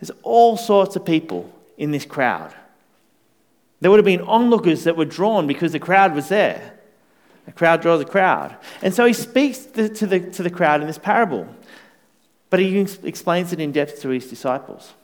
There's 0.00 0.10
all 0.22 0.58
sorts 0.58 0.96
of 0.96 1.06
people 1.06 1.50
in 1.78 1.92
this 1.92 2.04
crowd. 2.04 2.54
There 3.80 3.90
would 3.90 3.98
have 3.98 4.04
been 4.04 4.22
onlookers 4.22 4.84
that 4.84 4.96
were 4.96 5.04
drawn 5.04 5.46
because 5.46 5.72
the 5.72 5.78
crowd 5.78 6.14
was 6.14 6.28
there. 6.28 6.78
A 7.46 7.52
crowd 7.52 7.82
draws 7.82 8.00
a 8.00 8.06
crowd. 8.06 8.56
And 8.82 8.94
so 8.94 9.04
he 9.04 9.12
speaks 9.12 9.58
to 9.66 9.88
the, 9.88 10.20
to 10.20 10.42
the 10.42 10.50
crowd 10.50 10.80
in 10.80 10.86
this 10.86 10.98
parable, 10.98 11.46
but 12.50 12.60
he 12.60 12.78
explains 13.02 13.52
it 13.52 13.60
in 13.60 13.72
depth 13.72 14.00
to 14.02 14.08
his 14.08 14.28
disciples. 14.28 14.94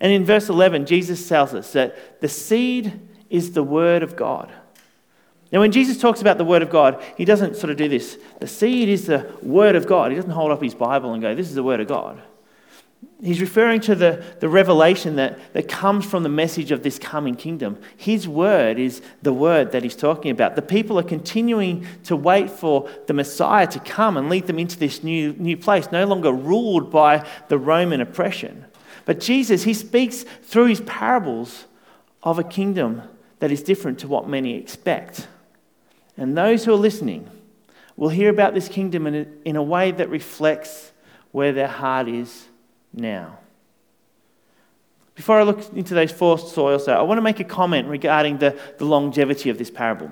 And 0.00 0.12
in 0.12 0.24
verse 0.24 0.48
11, 0.48 0.86
Jesus 0.86 1.28
tells 1.28 1.54
us 1.54 1.72
that 1.72 2.20
the 2.20 2.28
seed 2.28 3.00
is 3.30 3.52
the 3.52 3.62
word 3.62 4.02
of 4.02 4.16
God. 4.16 4.52
Now, 5.52 5.60
when 5.60 5.72
Jesus 5.72 5.98
talks 5.98 6.20
about 6.20 6.38
the 6.38 6.44
word 6.44 6.62
of 6.62 6.70
God, 6.70 7.02
he 7.16 7.24
doesn't 7.24 7.56
sort 7.56 7.70
of 7.70 7.76
do 7.76 7.88
this. 7.88 8.16
The 8.40 8.46
seed 8.46 8.88
is 8.88 9.06
the 9.06 9.30
word 9.42 9.76
of 9.76 9.86
God. 9.86 10.10
He 10.10 10.16
doesn't 10.16 10.30
hold 10.30 10.50
up 10.50 10.62
his 10.62 10.74
Bible 10.74 11.12
and 11.12 11.20
go, 11.20 11.34
This 11.34 11.48
is 11.48 11.54
the 11.54 11.62
word 11.62 11.80
of 11.80 11.88
God. 11.88 12.22
He's 13.22 13.40
referring 13.40 13.80
to 13.82 13.94
the, 13.94 14.24
the 14.40 14.48
revelation 14.48 15.14
that, 15.16 15.38
that 15.52 15.68
comes 15.68 16.04
from 16.04 16.24
the 16.24 16.28
message 16.28 16.72
of 16.72 16.82
this 16.82 16.98
coming 16.98 17.36
kingdom. 17.36 17.78
His 17.96 18.26
word 18.26 18.80
is 18.80 19.00
the 19.22 19.32
word 19.32 19.70
that 19.72 19.84
he's 19.84 19.94
talking 19.94 20.32
about. 20.32 20.56
The 20.56 20.62
people 20.62 20.98
are 20.98 21.04
continuing 21.04 21.86
to 22.04 22.16
wait 22.16 22.50
for 22.50 22.90
the 23.06 23.14
Messiah 23.14 23.68
to 23.68 23.78
come 23.78 24.16
and 24.16 24.28
lead 24.28 24.48
them 24.48 24.58
into 24.58 24.76
this 24.76 25.04
new, 25.04 25.34
new 25.34 25.56
place, 25.56 25.92
no 25.92 26.04
longer 26.04 26.32
ruled 26.32 26.90
by 26.90 27.24
the 27.46 27.58
Roman 27.58 28.00
oppression. 28.00 28.64
But 29.04 29.20
Jesus, 29.20 29.62
he 29.62 29.74
speaks 29.74 30.24
through 30.42 30.66
his 30.66 30.80
parables 30.80 31.66
of 32.24 32.40
a 32.40 32.44
kingdom 32.44 33.02
that 33.38 33.52
is 33.52 33.62
different 33.62 34.00
to 34.00 34.08
what 34.08 34.28
many 34.28 34.56
expect. 34.56 35.28
And 36.16 36.36
those 36.36 36.64
who 36.64 36.72
are 36.72 36.76
listening 36.76 37.30
will 37.96 38.08
hear 38.08 38.30
about 38.30 38.52
this 38.54 38.68
kingdom 38.68 39.06
in 39.06 39.14
a, 39.14 39.26
in 39.48 39.54
a 39.54 39.62
way 39.62 39.92
that 39.92 40.08
reflects 40.08 40.90
where 41.30 41.52
their 41.52 41.68
heart 41.68 42.08
is 42.08 42.48
now. 42.92 43.38
before 45.14 45.38
I 45.38 45.42
look 45.42 45.72
into 45.74 45.94
those 45.94 46.10
four 46.10 46.38
soils, 46.38 46.88
I 46.88 47.02
want 47.02 47.18
to 47.18 47.22
make 47.22 47.40
a 47.40 47.44
comment 47.44 47.88
regarding 47.88 48.38
the, 48.38 48.58
the 48.78 48.84
longevity 48.84 49.50
of 49.50 49.58
this 49.58 49.70
parable. 49.70 50.10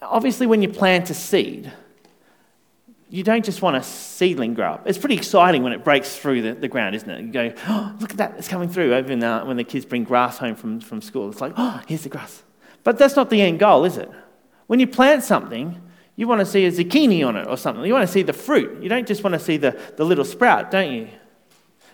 Obviously, 0.00 0.46
when 0.46 0.62
you 0.62 0.68
plant 0.68 1.10
a 1.10 1.14
seed, 1.14 1.72
you 3.10 3.24
don't 3.24 3.44
just 3.44 3.60
want 3.60 3.76
a 3.76 3.82
seedling 3.82 4.54
grow 4.54 4.72
up. 4.72 4.88
It's 4.88 4.98
pretty 4.98 5.16
exciting 5.16 5.64
when 5.64 5.72
it 5.72 5.82
breaks 5.82 6.16
through 6.16 6.42
the, 6.42 6.52
the 6.54 6.68
ground, 6.68 6.94
isn't 6.94 7.10
it? 7.10 7.20
You 7.22 7.32
go, 7.32 7.52
oh, 7.68 7.96
look 8.00 8.12
at 8.12 8.16
that, 8.18 8.34
it's 8.38 8.46
coming 8.46 8.68
through. 8.68 8.96
Even 8.96 9.22
uh, 9.22 9.44
when 9.44 9.56
the 9.56 9.64
kids 9.64 9.84
bring 9.84 10.04
grass 10.04 10.38
home 10.38 10.54
from, 10.54 10.80
from 10.80 11.02
school, 11.02 11.28
it's 11.30 11.40
like, 11.40 11.52
oh, 11.56 11.82
here's 11.88 12.02
the 12.02 12.08
grass. 12.08 12.44
But 12.84 12.98
that's 12.98 13.16
not 13.16 13.30
the 13.30 13.42
end 13.42 13.58
goal, 13.58 13.84
is 13.84 13.96
it? 13.96 14.10
When 14.68 14.78
you 14.78 14.86
plant 14.86 15.24
something, 15.24 15.80
you 16.14 16.28
want 16.28 16.38
to 16.38 16.46
see 16.46 16.64
a 16.66 16.70
zucchini 16.70 17.26
on 17.26 17.36
it 17.36 17.48
or 17.48 17.56
something. 17.56 17.84
You 17.84 17.92
want 17.92 18.06
to 18.06 18.12
see 18.12 18.22
the 18.22 18.32
fruit. 18.32 18.82
You 18.82 18.88
don't 18.88 19.08
just 19.08 19.24
want 19.24 19.34
to 19.34 19.40
see 19.40 19.56
the, 19.56 19.78
the 19.96 20.04
little 20.04 20.24
sprout, 20.24 20.70
don't 20.70 20.92
you? 20.92 21.08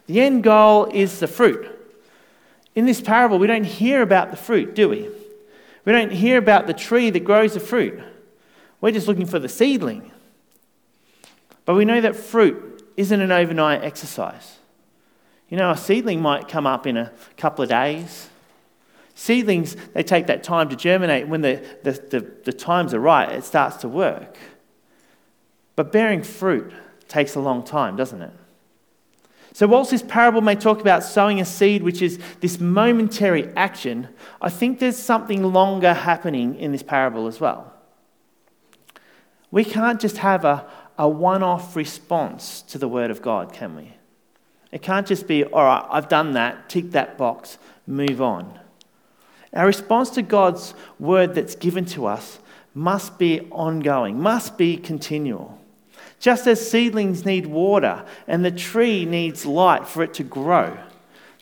The 0.07 0.21
end 0.21 0.43
goal 0.43 0.87
is 0.93 1.21
the 1.21 1.27
fruit. 1.27 1.69
In 2.75 2.87
this 2.87 3.01
parable, 3.01 3.39
we 3.39 3.47
don't 3.47 3.65
hear 3.65 4.03
about 4.03 4.31
the 4.31 4.37
fruit, 4.37 4.75
do 4.75 4.89
we? 4.89 5.09
We 5.85 5.93
don't 5.93 6.13
hear 6.13 6.39
about 6.39 6.67
the 6.67 6.75
tree 6.75 7.11
that 7.11 7.21
grows 7.21 7.55
the 7.55 7.61
fruit. 7.61 8.01
We're 8.81 8.93
just 8.93 9.09
looking 9.09 9.27
for 9.27 9.39
the 9.39 9.49
seedling. 9.49 10.13
But 11.65 11.75
we 11.75 11.85
know 11.85 12.01
that 12.01 12.15
fruit 12.15 12.85
isn't 12.97 13.21
an 13.21 13.33
overnight 13.33 13.83
exercise. 13.83 14.59
You 15.49 15.57
know, 15.57 15.71
a 15.71 15.77
seedling 15.77 16.21
might 16.21 16.49
come 16.49 16.67
up 16.67 16.87
in 16.87 16.97
a 16.97 17.13
couple 17.37 17.63
of 17.63 17.69
days. 17.69 18.29
Seedlings, 19.15 19.77
they 19.95 20.03
take 20.03 20.27
that 20.27 20.43
time 20.43 20.69
to 20.69 20.77
germinate. 20.77 21.29
When 21.29 21.41
the, 21.41 21.65
the, 21.83 21.93
the, 21.93 22.33
the 22.45 22.53
times 22.53 22.93
are 22.93 23.01
right, 23.01 23.31
it 23.31 23.45
starts 23.45 23.77
to 23.79 23.89
work. 23.89 24.37
But 25.75 25.93
bearing 25.93 26.23
fruit 26.23 26.73
takes 27.09 27.35
a 27.35 27.41
long 27.41 27.63
time, 27.63 27.97
doesn't 27.97 28.21
it? 28.21 28.33
So, 29.57 29.67
whilst 29.67 29.91
this 29.91 30.03
parable 30.03 30.43
may 30.43 30.55
talk 30.55 30.83
about 30.83 31.03
sowing 31.03 31.41
a 31.41 31.45
seed, 31.47 31.83
which 31.83 32.03
is 32.03 32.19
this 32.41 32.61
momentary 32.61 33.49
action, 33.57 34.09
I 34.39 34.51
think 34.51 34.81
there's 34.81 34.99
something 34.99 35.43
longer 35.43 35.95
happening 35.95 36.57
in 36.57 36.73
this 36.73 36.83
parable 36.83 37.27
as 37.27 37.41
well. 37.41 37.73
We 39.51 39.65
can't 39.65 39.99
just 39.99 40.19
have 40.19 40.45
a, 40.45 40.67
a 40.99 41.09
one 41.09 41.43
off 41.43 41.75
response 41.75 42.61
to 42.69 42.77
the 42.77 42.87
Word 42.87 43.11
of 43.11 43.23
God, 43.23 43.55
can 43.55 43.75
we? 43.75 43.95
It 44.73 44.83
can't 44.83 45.07
just 45.07 45.27
be, 45.27 45.43
all 45.45 45.65
right, 45.65 45.87
I've 45.89 46.11
done 46.11 46.33
that, 46.33 46.69
tick 46.69 46.91
that 46.91 47.17
box, 47.17 47.57
move 47.87 48.21
on. 48.21 48.61
Our 49.55 49.65
response 49.65 50.11
to 50.11 50.23
God's 50.23 50.75
Word 50.99 51.35
that's 51.35 51.55
given 51.55 51.87
to 51.87 52.05
us 52.05 52.41
must 52.75 53.19
be 53.19 53.41
ongoing, 53.51 54.21
must 54.21 54.59
be 54.59 54.77
continual. 54.77 55.59
Just 56.19 56.47
as 56.47 56.71
seedlings 56.71 57.25
need 57.25 57.47
water 57.47 58.05
and 58.27 58.45
the 58.45 58.51
tree 58.51 59.05
needs 59.05 59.45
light 59.47 59.87
for 59.87 60.03
it 60.03 60.15
to 60.15 60.25
grow, 60.25 60.79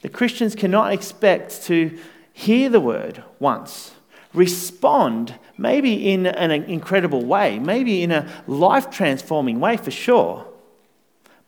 the 0.03 0.09
Christians 0.09 0.55
cannot 0.55 0.93
expect 0.93 1.63
to 1.65 1.99
hear 2.33 2.69
the 2.69 2.81
word 2.81 3.23
once, 3.39 3.93
respond 4.35 5.39
maybe 5.57 6.11
in 6.11 6.27
an 6.27 6.51
incredible 6.51 7.25
way, 7.25 7.59
maybe 7.59 8.03
in 8.03 8.11
a 8.11 8.29
life 8.47 8.91
transforming 8.91 9.61
way 9.61 9.77
for 9.77 9.91
sure, 9.91 10.47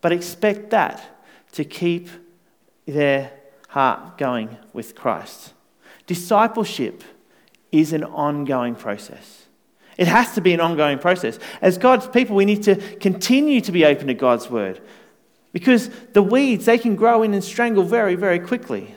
but 0.01 0.13
expect 0.13 0.71
that 0.71 1.21
to 1.53 1.65
keep 1.65 2.09
their 2.87 3.33
heart 3.69 4.17
going 4.17 4.57
with 4.73 4.95
Christ. 4.95 5.53
Discipleship 6.07 7.03
is 7.73 7.93
an 7.93 8.05
ongoing 8.05 8.77
process. 8.77 9.46
It 9.97 10.09
has 10.09 10.35
to 10.35 10.41
be 10.41 10.53
an 10.53 10.61
ongoing 10.61 10.99
process. 10.99 11.39
As 11.63 11.79
God's 11.79 12.07
people, 12.07 12.37
we 12.37 12.45
need 12.45 12.63
to 12.65 12.77
continue 12.99 13.61
to 13.63 13.73
be 13.73 13.85
open 13.85 14.09
to 14.09 14.15
God's 14.15 14.51
word 14.51 14.81
because 15.53 15.89
the 16.13 16.23
weeds, 16.23 16.67
they 16.67 16.77
can 16.77 16.97
grow 16.97 17.23
in 17.23 17.33
and 17.33 17.43
strangle 17.43 17.83
very, 17.83 18.15
very 18.15 18.39
quickly. 18.39 18.95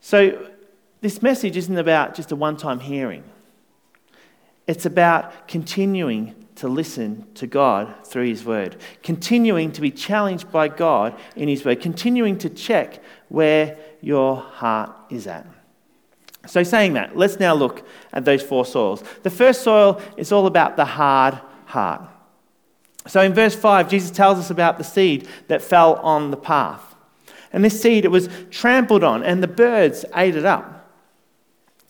So, 0.00 0.50
this 1.00 1.22
message 1.22 1.56
isn't 1.56 1.76
about 1.76 2.14
just 2.14 2.30
a 2.30 2.36
one 2.36 2.56
time 2.56 2.78
hearing. 2.78 3.24
It's 4.66 4.86
about 4.86 5.48
continuing 5.48 6.46
to 6.56 6.68
listen 6.68 7.26
to 7.34 7.46
God 7.46 7.92
through 8.06 8.28
His 8.28 8.44
Word, 8.44 8.76
continuing 9.02 9.72
to 9.72 9.80
be 9.80 9.90
challenged 9.90 10.52
by 10.52 10.68
God 10.68 11.18
in 11.34 11.48
His 11.48 11.64
Word, 11.64 11.80
continuing 11.80 12.38
to 12.38 12.48
check 12.48 13.02
where 13.28 13.78
your 14.00 14.36
heart 14.36 14.92
is 15.10 15.26
at. 15.26 15.46
So, 16.46 16.62
saying 16.62 16.94
that, 16.94 17.16
let's 17.16 17.38
now 17.38 17.54
look 17.54 17.86
at 18.12 18.24
those 18.24 18.42
four 18.42 18.64
soils. 18.64 19.04
The 19.22 19.30
first 19.30 19.62
soil 19.62 20.00
is 20.16 20.32
all 20.32 20.46
about 20.46 20.76
the 20.76 20.84
hard 20.84 21.38
heart. 21.66 22.02
So, 23.06 23.20
in 23.20 23.34
verse 23.34 23.54
5, 23.54 23.88
Jesus 23.88 24.10
tells 24.10 24.38
us 24.38 24.50
about 24.50 24.78
the 24.78 24.84
seed 24.84 25.28
that 25.48 25.62
fell 25.62 25.96
on 25.96 26.30
the 26.30 26.36
path. 26.36 26.94
And 27.52 27.64
this 27.64 27.80
seed, 27.80 28.04
it 28.04 28.10
was 28.10 28.28
trampled 28.50 29.04
on, 29.04 29.22
and 29.22 29.42
the 29.42 29.48
birds 29.48 30.04
ate 30.14 30.36
it 30.36 30.44
up. 30.44 30.79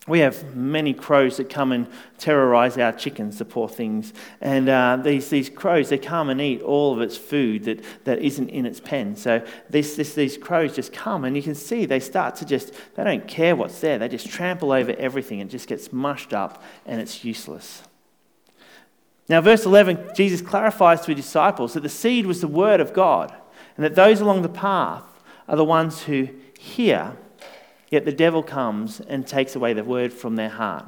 We 0.08 0.20
have 0.20 0.56
many 0.56 0.94
crows 0.94 1.36
that 1.36 1.50
come 1.50 1.72
and 1.72 1.86
terrorize 2.16 2.78
our 2.78 2.90
chickens, 2.90 3.38
the 3.38 3.44
poor 3.44 3.68
things. 3.68 4.14
And 4.40 4.68
uh, 4.68 4.98
these, 5.02 5.28
these 5.28 5.50
crows, 5.50 5.90
they 5.90 5.98
come 5.98 6.30
and 6.30 6.40
eat 6.40 6.62
all 6.62 6.94
of 6.94 7.02
its 7.02 7.18
food 7.18 7.64
that, 7.64 7.84
that 8.04 8.18
isn't 8.20 8.48
in 8.48 8.64
its 8.64 8.80
pen. 8.80 9.14
So 9.14 9.44
this, 9.68 9.96
this, 9.96 10.14
these 10.14 10.38
crows 10.38 10.74
just 10.74 10.94
come, 10.94 11.24
and 11.24 11.36
you 11.36 11.42
can 11.42 11.54
see 11.54 11.84
they 11.84 12.00
start 12.00 12.34
to 12.36 12.46
just, 12.46 12.72
they 12.96 13.04
don't 13.04 13.28
care 13.28 13.54
what's 13.54 13.80
there. 13.80 13.98
They 13.98 14.08
just 14.08 14.28
trample 14.28 14.72
over 14.72 14.92
everything 14.92 15.40
and 15.42 15.50
just 15.50 15.68
gets 15.68 15.92
mushed 15.92 16.32
up, 16.32 16.62
and 16.86 16.98
it's 16.98 17.22
useless. 17.22 17.82
Now, 19.28 19.42
verse 19.42 19.66
11, 19.66 20.12
Jesus 20.16 20.40
clarifies 20.40 21.02
to 21.02 21.14
his 21.14 21.24
disciples 21.24 21.74
that 21.74 21.82
the 21.82 21.88
seed 21.90 22.26
was 22.26 22.40
the 22.40 22.48
word 22.48 22.80
of 22.80 22.94
God, 22.94 23.34
and 23.76 23.84
that 23.84 23.94
those 23.94 24.20
along 24.20 24.42
the 24.42 24.48
path 24.48 25.04
are 25.46 25.56
the 25.56 25.64
ones 25.64 26.04
who 26.04 26.30
hear 26.58 27.16
Yet 27.90 28.04
the 28.04 28.12
devil 28.12 28.42
comes 28.42 29.00
and 29.00 29.26
takes 29.26 29.56
away 29.56 29.72
the 29.72 29.84
word 29.84 30.12
from 30.12 30.36
their 30.36 30.48
heart. 30.48 30.86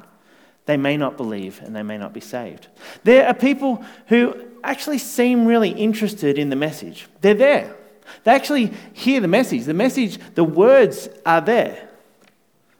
They 0.65 0.77
may 0.77 0.95
not 0.95 1.17
believe 1.17 1.61
and 1.61 1.75
they 1.75 1.83
may 1.83 1.97
not 1.97 2.13
be 2.13 2.21
saved. 2.21 2.67
There 3.03 3.27
are 3.27 3.33
people 3.33 3.83
who 4.07 4.35
actually 4.63 4.97
seem 4.97 5.45
really 5.45 5.71
interested 5.71 6.37
in 6.37 6.49
the 6.49 6.55
message. 6.55 7.07
They're 7.19 7.33
there. 7.33 7.75
They 8.23 8.31
actually 8.31 8.71
hear 8.93 9.19
the 9.19 9.27
message. 9.27 9.65
The 9.65 9.73
message, 9.73 10.17
the 10.35 10.43
words 10.43 11.09
are 11.25 11.41
there. 11.41 11.89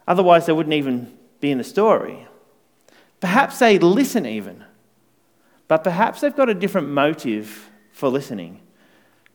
Otherwise, 0.07 0.45
they 0.45 0.53
wouldn't 0.53 0.73
even 0.73 1.17
be 1.39 1.51
in 1.51 1.57
the 1.57 1.63
story. 1.63 2.27
Perhaps 3.19 3.59
they 3.59 3.79
listen 3.79 4.25
even, 4.25 4.63
but 5.67 5.83
perhaps 5.83 6.21
they've 6.21 6.35
got 6.35 6.49
a 6.49 6.53
different 6.53 6.89
motive 6.89 7.69
for 7.91 8.09
listening. 8.09 8.61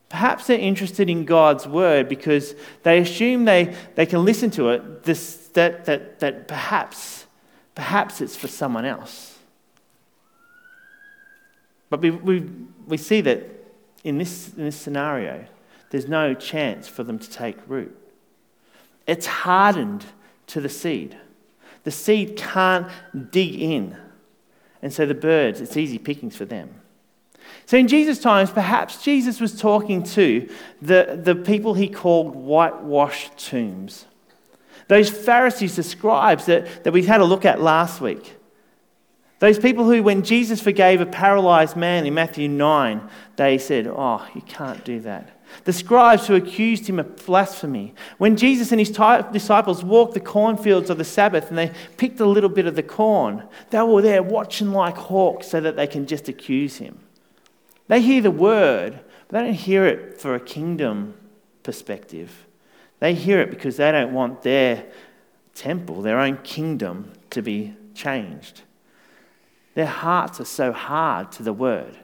Perhaps 0.08 0.46
they're 0.46 0.58
interested 0.58 1.10
in 1.10 1.24
God's 1.24 1.66
word 1.66 2.08
because 2.08 2.54
they 2.82 2.98
assume 2.98 3.44
they, 3.44 3.74
they 3.94 4.06
can 4.06 4.24
listen 4.24 4.50
to 4.52 4.70
it, 4.70 5.02
this, 5.02 5.48
that, 5.48 5.84
that, 5.84 6.20
that 6.20 6.48
perhaps, 6.48 7.26
perhaps 7.74 8.20
it's 8.20 8.36
for 8.36 8.48
someone 8.48 8.86
else. 8.86 9.38
But 11.90 12.00
we, 12.00 12.10
we, 12.10 12.50
we 12.86 12.96
see 12.96 13.20
that 13.22 13.44
in 14.04 14.18
this, 14.18 14.52
in 14.56 14.64
this 14.64 14.76
scenario, 14.76 15.44
there's 15.90 16.08
no 16.08 16.34
chance 16.34 16.88
for 16.88 17.02
them 17.02 17.18
to 17.18 17.30
take 17.30 17.56
root. 17.66 17.94
It's 19.06 19.26
hardened 19.26 20.04
to 20.48 20.60
the 20.60 20.68
seed. 20.68 21.16
The 21.84 21.90
seed 21.90 22.36
can't 22.36 22.88
dig 23.30 23.60
in. 23.60 23.96
And 24.82 24.92
so 24.92 25.06
the 25.06 25.14
birds, 25.14 25.60
it's 25.60 25.76
easy 25.76 25.98
pickings 25.98 26.36
for 26.36 26.44
them. 26.44 26.80
So 27.66 27.76
in 27.76 27.88
Jesus' 27.88 28.18
times, 28.18 28.50
perhaps 28.50 29.02
Jesus 29.02 29.40
was 29.40 29.58
talking 29.58 30.02
to 30.04 30.48
the, 30.80 31.20
the 31.22 31.34
people 31.34 31.74
he 31.74 31.88
called 31.88 32.34
whitewashed 32.34 33.36
tombs. 33.36 34.06
Those 34.88 35.10
Pharisees, 35.10 35.76
the 35.76 35.82
scribes 35.82 36.46
that, 36.46 36.84
that 36.84 36.92
we 36.92 37.04
had 37.04 37.20
a 37.20 37.24
look 37.24 37.44
at 37.44 37.60
last 37.60 38.00
week. 38.00 38.34
Those 39.38 39.58
people 39.58 39.84
who, 39.84 40.02
when 40.02 40.22
Jesus 40.22 40.60
forgave 40.60 41.00
a 41.00 41.06
paralyzed 41.06 41.76
man 41.76 42.06
in 42.06 42.14
Matthew 42.14 42.48
9, 42.48 43.08
they 43.36 43.58
said, 43.58 43.86
Oh, 43.86 44.26
you 44.34 44.40
can't 44.42 44.84
do 44.84 44.98
that. 45.00 45.30
The 45.64 45.72
scribes 45.72 46.26
who 46.26 46.34
accused 46.34 46.88
him 46.88 46.98
of 46.98 47.24
blasphemy. 47.24 47.94
When 48.18 48.36
Jesus 48.36 48.72
and 48.72 48.80
his 48.80 48.90
disciples 48.90 49.84
walked 49.84 50.14
the 50.14 50.20
cornfields 50.20 50.90
of 50.90 50.98
the 50.98 51.04
Sabbath 51.04 51.48
and 51.48 51.58
they 51.58 51.72
picked 51.96 52.20
a 52.20 52.26
little 52.26 52.50
bit 52.50 52.66
of 52.66 52.76
the 52.76 52.82
corn, 52.82 53.44
they 53.70 53.82
were 53.82 54.02
there 54.02 54.22
watching 54.22 54.72
like 54.72 54.96
hawks 54.96 55.48
so 55.48 55.60
that 55.60 55.76
they 55.76 55.86
can 55.86 56.06
just 56.06 56.28
accuse 56.28 56.76
him. 56.76 56.98
They 57.88 58.02
hear 58.02 58.20
the 58.20 58.30
word, 58.30 59.00
but 59.26 59.40
they 59.40 59.46
don't 59.46 59.54
hear 59.54 59.84
it 59.86 60.20
for 60.20 60.34
a 60.34 60.40
kingdom 60.40 61.14
perspective. 61.62 62.46
They 63.00 63.14
hear 63.14 63.40
it 63.40 63.50
because 63.50 63.76
they 63.76 63.90
don't 63.90 64.12
want 64.12 64.42
their 64.42 64.86
temple, 65.54 66.02
their 66.02 66.20
own 66.20 66.38
kingdom, 66.38 67.12
to 67.30 67.42
be 67.42 67.74
changed. 67.94 68.62
Their 69.74 69.86
hearts 69.86 70.40
are 70.40 70.44
so 70.44 70.72
hard 70.72 71.32
to 71.32 71.42
the 71.42 71.52
word, 71.52 71.96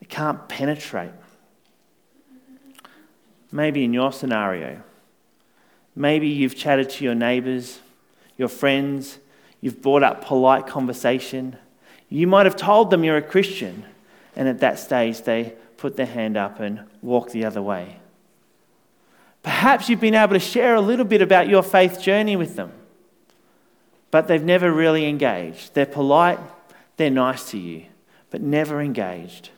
they 0.00 0.06
can't 0.06 0.48
penetrate. 0.48 1.12
Maybe 3.52 3.84
in 3.84 3.92
your 3.92 4.12
scenario, 4.12 4.82
maybe 5.96 6.28
you've 6.28 6.54
chatted 6.54 6.88
to 6.90 7.04
your 7.04 7.16
neighbors, 7.16 7.80
your 8.36 8.48
friends, 8.48 9.18
you've 9.60 9.82
brought 9.82 10.04
up 10.04 10.24
polite 10.24 10.68
conversation 10.68 11.56
you 12.10 12.26
might 12.26 12.44
have 12.44 12.56
told 12.56 12.90
them 12.90 13.04
you're 13.04 13.16
a 13.16 13.22
Christian, 13.22 13.84
and 14.36 14.48
at 14.48 14.60
that 14.60 14.78
stage 14.78 15.22
they 15.22 15.54
put 15.76 15.96
their 15.96 16.06
hand 16.06 16.36
up 16.36 16.60
and 16.60 16.80
walk 17.00 17.30
the 17.30 17.44
other 17.44 17.62
way. 17.62 17.96
Perhaps 19.42 19.88
you've 19.88 20.00
been 20.00 20.14
able 20.14 20.34
to 20.34 20.40
share 20.40 20.74
a 20.74 20.80
little 20.80 21.06
bit 21.06 21.22
about 21.22 21.48
your 21.48 21.62
faith 21.62 22.02
journey 22.02 22.36
with 22.36 22.56
them, 22.56 22.72
but 24.10 24.28
they've 24.28 24.44
never 24.44 24.70
really 24.70 25.06
engaged. 25.06 25.72
They're 25.72 25.86
polite, 25.86 26.38
they're 26.98 27.08
nice 27.08 27.50
to 27.52 27.58
you, 27.58 27.86
but 28.30 28.42
never 28.42 28.82
engaged. 28.82 29.50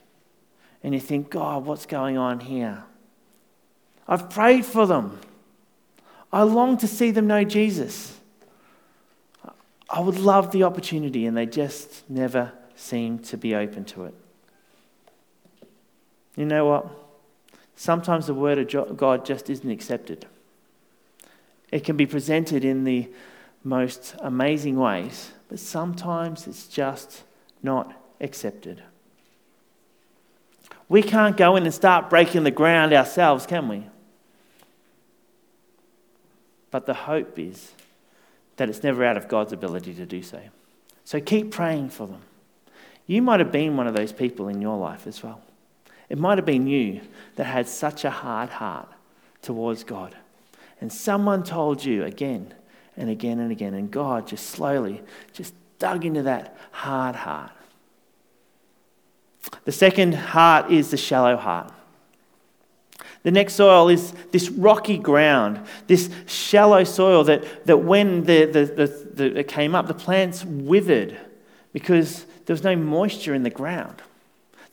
And 0.85 0.95
you 0.95 1.01
think, 1.01 1.31
God, 1.31 1.65
what's 1.65 1.87
going 1.87 2.17
on 2.17 2.41
here? 2.41 2.85
I've 4.07 4.31
prayed 4.31 4.67
for 4.67 4.87
them. 4.87 5.21
I 6.33 6.43
long 6.43 6.77
to 6.79 6.87
see 6.87 7.11
them 7.11 7.27
know 7.27 7.45
Jesus. 7.45 8.19
I 9.93 10.01
would 10.01 10.19
love 10.19 10.53
the 10.53 10.63
opportunity, 10.63 11.27
and 11.27 11.37
they 11.37 11.45
just 11.45 12.09
never 12.09 12.53
seem 12.75 13.19
to 13.19 13.37
be 13.37 13.55
open 13.55 13.85
to 13.85 14.05
it. 14.05 14.15
You 16.35 16.47
know 16.47 16.65
what? 16.65 16.87
Sometimes 17.77 18.27
the 18.27 18.33
word 18.33 18.59
of 18.75 18.97
God 18.97 19.27
just 19.27 19.51
isn't 19.51 19.71
accepted. 19.71 20.25
It 21.71 21.85
can 21.85 21.99
be 21.99 22.07
presented 22.07 22.65
in 22.65 22.85
the 22.85 23.11
most 23.65 24.17
amazing 24.21 24.79
ways, 24.79 25.33
but 25.49 25.59
sometimes 25.59 26.47
it's 26.47 26.67
just 26.67 27.23
not 27.63 27.93
accepted. 28.19 28.83
We 30.89 31.03
can't 31.03 31.37
go 31.37 31.57
in 31.57 31.65
and 31.65 31.75
start 31.75 32.09
breaking 32.09 32.45
the 32.45 32.51
ground 32.51 32.95
ourselves, 32.95 33.47
can 33.47 33.69
we? 33.69 33.85
But 36.71 36.87
the 36.87 36.95
hope 36.95 37.39
is 37.39 37.73
that 38.57 38.69
it's 38.69 38.83
never 38.83 39.05
out 39.05 39.17
of 39.17 39.29
God's 39.29 39.53
ability 39.53 39.95
to 39.95 40.07
do 40.07 40.23
so. 40.23 40.41
So 41.05 41.21
keep 41.21 41.51
praying 41.51 41.91
for 41.91 42.07
them. 42.07 42.23
You 43.07 43.23
might 43.23 43.41
have 43.41 43.53
been 43.53 43.77
one 43.77 43.87
of 43.87 43.95
those 43.95 44.13
people 44.13 44.49
in 44.49 44.61
your 44.61 44.79
life 44.79 45.07
as 45.07 45.23
well. 45.23 45.43
It 46.09 46.19
might 46.19 46.39
have 46.39 46.45
been 46.45 46.67
you 46.67 47.01
that 47.37 47.45
had 47.45 47.69
such 47.69 48.05
a 48.05 48.11
hard 48.11 48.51
heart 48.51 48.89
towards 49.41 49.85
God. 49.85 50.15
And 50.81 50.93
someone 50.93 51.43
told 51.43 51.85
you 51.85 52.05
again 52.05 52.55
and 52.97 53.09
again 53.09 53.41
and 53.41 53.51
again, 53.51 53.75
and 53.75 53.91
God 53.91 54.27
just 54.27 54.51
slowly 54.51 55.01
just 55.33 55.55
dug 55.79 56.05
into 56.05 56.23
that 56.25 56.57
hard 56.71 57.17
heart. 57.17 57.51
The 59.65 59.73
second 59.73 60.15
heart 60.15 60.71
is 60.71 60.91
the 60.91 60.97
shallow 60.97 61.37
heart. 61.37 61.73
The 63.23 63.31
next 63.31 63.55
soil 63.55 63.89
is 63.89 64.13
this 64.33 64.51
rocky 64.51 64.99
ground, 64.99 65.61
this 65.87 66.11
shallow 66.27 66.83
soil 66.85 67.23
that, 67.25 67.67
that 67.67 67.79
when 67.79 68.25
the, 68.25 68.47
the, 68.47 68.65
the, 68.67 68.87
the, 69.15 69.39
it 69.41 69.49
came 69.49 69.75
up, 69.75 69.87
the 69.87 69.95
plants 69.95 70.45
withered 70.45 71.17
because 71.73 72.27
there 72.47 72.55
was 72.55 72.65
no 72.65 72.75
moisture 72.75 73.35
in 73.35 73.45
the 73.45 73.51
ground. 73.51 74.03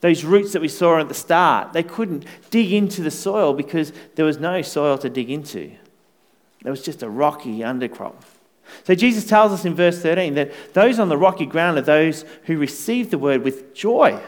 Those 0.01 0.23
roots 0.23 0.53
that 0.53 0.61
we 0.61 0.67
saw 0.67 0.99
at 0.99 1.09
the 1.09 1.13
start, 1.13 1.73
they 1.73 1.83
couldn't 1.83 2.25
dig 2.49 2.71
into 2.73 3.01
the 3.01 3.11
soil 3.11 3.53
because 3.53 3.93
there 4.15 4.25
was 4.25 4.39
no 4.39 4.61
soil 4.61 4.97
to 4.97 5.09
dig 5.09 5.29
into. 5.29 5.71
There 6.63 6.71
was 6.71 6.83
just 6.83 7.03
a 7.03 7.09
rocky 7.09 7.59
undercrop. 7.59 8.15
So 8.83 8.95
Jesus 8.95 9.25
tells 9.25 9.51
us 9.51 9.65
in 9.65 9.75
verse 9.75 10.01
13 10.01 10.35
that 10.35 10.51
those 10.73 10.99
on 10.99 11.09
the 11.09 11.17
rocky 11.17 11.45
ground 11.45 11.77
are 11.77 11.81
those 11.81 12.23
who 12.45 12.57
receive 12.57 13.11
the 13.11 13.17
word 13.17 13.43
with 13.43 13.73
joy. 13.73 14.19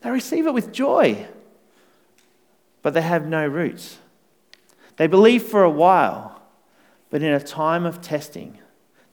They 0.00 0.10
receive 0.10 0.46
it 0.46 0.54
with 0.54 0.72
joy, 0.72 1.26
but 2.84 2.92
they 2.92 3.00
have 3.00 3.26
no 3.26 3.46
roots. 3.46 3.96
They 4.98 5.06
believe 5.06 5.42
for 5.42 5.64
a 5.64 5.70
while, 5.70 6.42
but 7.08 7.22
in 7.22 7.32
a 7.32 7.40
time 7.40 7.86
of 7.86 8.02
testing, 8.02 8.58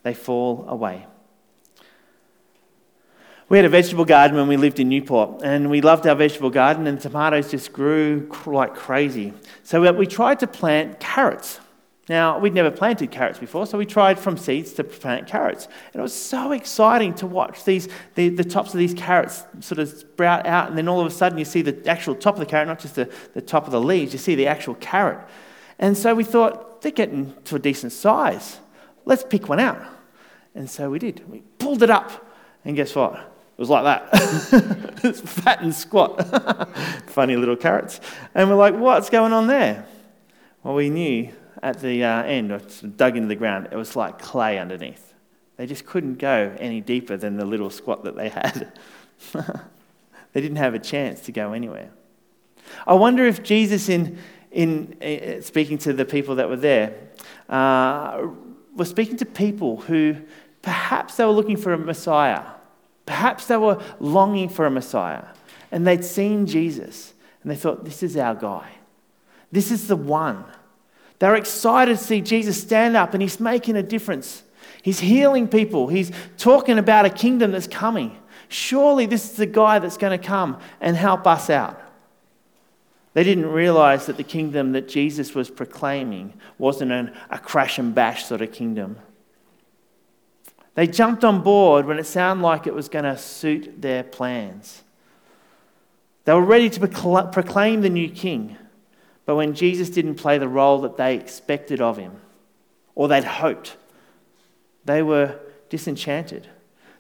they 0.04 0.14
fall 0.14 0.66
away. 0.68 1.08
We 3.48 3.58
had 3.58 3.64
a 3.64 3.70
vegetable 3.70 4.04
garden 4.04 4.36
when 4.36 4.50
we 4.50 4.58
lived 4.58 4.82
in 4.82 4.90
Newport, 4.90 5.42
and 5.42 5.70
we 5.70 5.80
loved 5.80 6.06
our 6.06 6.16
vegetable 6.16 6.50
garden, 6.50 6.86
and 6.86 7.00
tomatoes 7.00 7.50
just 7.50 7.72
grew 7.72 8.30
like 8.46 8.76
crazy. 8.76 9.32
So 9.64 9.94
we 9.94 10.06
tried 10.06 10.40
to 10.40 10.48
plant 10.48 11.00
carrots. 11.00 11.62
Now, 12.10 12.40
we'd 12.40 12.54
never 12.54 12.72
planted 12.72 13.12
carrots 13.12 13.38
before, 13.38 13.68
so 13.68 13.78
we 13.78 13.86
tried 13.86 14.18
from 14.18 14.36
seeds 14.36 14.74
to 14.74 14.84
plant 14.84 15.28
carrots. 15.28 15.68
And 15.94 16.00
it 16.00 16.02
was 16.02 16.14
so 16.14 16.52
exciting 16.52 17.14
to 17.16 17.28
watch 17.28 17.64
these, 17.64 17.88
the, 18.16 18.30
the 18.30 18.44
tops 18.44 18.74
of 18.74 18.80
these 18.80 18.94
carrots 18.94 19.46
sort 19.60 19.80
of 19.80 19.88
sprout 19.88 20.48
out, 20.48 20.70
and 20.70 20.78
then 20.78 20.88
all 20.88 21.00
of 21.00 21.06
a 21.06 21.12
sudden 21.12 21.38
you 21.38 21.46
see 21.46 21.62
the 21.62 21.88
actual 21.88 22.16
top 22.16 22.36
of 22.36 22.40
the 22.40 22.46
carrot, 22.46 22.68
not 22.68 22.80
just 22.80 22.96
the, 22.96 23.10
the 23.34 23.42
top 23.42 23.66
of 23.66 23.72
the 23.72 23.80
leaves, 23.80 24.14
you 24.14 24.20
see 24.20 24.34
the 24.34 24.48
actual 24.48 24.76
carrot. 24.76 25.20
And 25.78 25.96
so 25.96 26.16
we 26.16 26.24
thought, 26.24 26.82
they're 26.82 26.92
getting 26.92 27.36
to 27.46 27.56
a 27.56 27.60
decent 27.60 27.92
size. 27.92 28.60
Let's 29.06 29.24
pick 29.24 29.48
one 29.48 29.60
out. 29.60 29.82
And 30.56 30.70
so 30.70 30.90
we 30.90 30.98
did. 30.98 31.30
We 31.30 31.44
pulled 31.60 31.84
it 31.84 31.92
up, 31.92 32.34
and 32.66 32.76
guess 32.76 32.96
what? 32.96 33.14
It 33.14 33.60
was 33.60 33.70
like 33.70 33.84
that. 33.84 34.10
it's 35.04 35.22
fat 35.22 35.62
and 35.62 35.74
squat. 35.74 36.20
Funny 37.08 37.36
little 37.36 37.56
carrots. 37.56 38.02
And 38.34 38.50
we're 38.50 38.56
like, 38.56 38.74
what's 38.74 39.12
going 39.12 39.34
on 39.34 39.46
there? 39.46 39.86
Well, 40.64 40.74
we 40.74 40.90
knew 40.90 41.32
at 41.62 41.80
the 41.80 42.04
uh, 42.04 42.24
end, 42.24 42.50
dug 42.98 43.16
into 43.16 43.28
the 43.28 43.36
ground, 43.36 43.70
it 43.72 43.76
was 43.76 43.96
like 43.96 44.20
clay 44.20 44.58
underneath. 44.58 45.14
They 45.58 45.66
just 45.66 45.86
couldn't 45.86 46.16
go 46.16 46.56
any 46.60 46.82
deeper 46.82 47.18
than 47.18 47.38
the 47.38 47.46
little 47.46 47.70
squat 47.70 48.04
that 48.04 48.16
they 48.16 48.30
had. 48.40 48.72
they 49.34 50.42
didn't 50.42 50.58
have 50.58 50.74
a 50.74 50.80
chance 50.80 51.22
to 51.22 51.32
go 51.32 51.54
anywhere. 51.54 51.92
I 52.88 52.94
wonder 52.94 53.26
if 53.26 53.44
Jesus, 53.44 53.90
in, 53.90 54.18
in 54.52 54.96
uh, 55.02 55.42
speaking 55.42 55.78
to 55.80 55.94
the 55.94 56.06
people 56.06 56.36
that 56.36 56.50
were 56.50 56.56
there, 56.56 56.96
uh, 57.50 58.28
was 58.76 58.90
speaking 58.90 59.18
to 59.18 59.26
people 59.26 59.78
who 59.82 60.16
perhaps 60.62 61.18
they 61.18 61.26
were 61.26 61.32
looking 61.32 61.58
for 61.58 61.74
a 61.74 61.78
Messiah 61.78 62.44
Perhaps 63.12 63.48
they 63.48 63.58
were 63.58 63.82
longing 64.00 64.50
for 64.50 64.66
a 64.66 64.72
Messiah 64.72 65.26
and 65.72 65.86
they'd 65.86 66.06
seen 66.06 66.46
Jesus 66.46 67.14
and 67.44 67.52
they 67.52 67.56
thought, 67.56 67.84
this 67.84 68.04
is 68.04 68.16
our 68.16 68.36
guy. 68.36 68.70
This 69.52 69.72
is 69.72 69.88
the 69.88 69.96
one. 69.96 70.46
They're 71.22 71.36
excited 71.36 72.00
to 72.00 72.04
see 72.04 72.20
Jesus 72.20 72.60
stand 72.60 72.98
up 72.98 73.14
and 73.14 73.22
he's 73.22 73.40
making 73.40 73.76
a 73.76 73.84
difference. 73.84 74.42
He's 74.82 75.02
healing 75.02 75.48
people, 75.48 75.88
he's 75.88 76.12
talking 76.40 76.80
about 76.80 77.06
a 77.06 77.12
kingdom 77.12 77.52
that's 77.52 77.68
coming. 77.68 78.18
Surely 78.50 79.06
this 79.06 79.30
is 79.30 79.38
the 79.38 79.46
guy 79.46 79.78
that's 79.78 79.98
going 79.98 80.20
to 80.20 80.28
come 80.28 80.58
and 80.82 80.98
help 80.98 81.28
us 81.28 81.52
out. 81.52 81.80
They 83.14 83.24
didn't 83.24 83.46
realize 83.46 84.08
that 84.08 84.18
the 84.18 84.24
kingdom 84.24 84.72
that 84.72 84.88
Jesus 84.88 85.36
was 85.36 85.52
proclaiming 85.52 86.34
wasn't 86.58 86.92
an, 86.92 87.16
a 87.30 87.38
crash 87.38 87.78
and 87.78 87.94
bash 87.94 88.26
sort 88.26 88.42
of 88.42 88.52
kingdom. 88.52 88.98
They 90.74 90.88
jumped 90.88 91.24
on 91.24 91.44
board 91.44 91.86
when 91.86 92.00
it 92.00 92.08
sounded 92.08 92.42
like 92.42 92.66
it 92.66 92.74
was 92.74 92.90
going 92.90 93.06
to 93.06 93.16
suit 93.16 93.80
their 93.80 94.02
plans. 94.02 94.82
They 96.26 96.34
were 96.34 96.42
ready 96.42 96.72
to 96.72 96.88
proclaim 96.88 97.82
the 97.82 97.92
new 97.92 98.10
king, 98.10 98.58
but 99.26 99.36
when 99.36 99.54
Jesus 99.54 99.90
didn't 99.90 100.16
play 100.16 100.38
the 100.38 100.48
role 100.48 100.82
that 100.82 100.98
they 100.98 101.16
expected 101.16 101.82
of 101.82 101.98
him, 101.98 102.14
or 102.96 103.08
they'd 103.08 103.24
hoped, 103.24 103.78
they 104.86 105.02
were 105.02 105.40
disenchanted. 105.70 106.48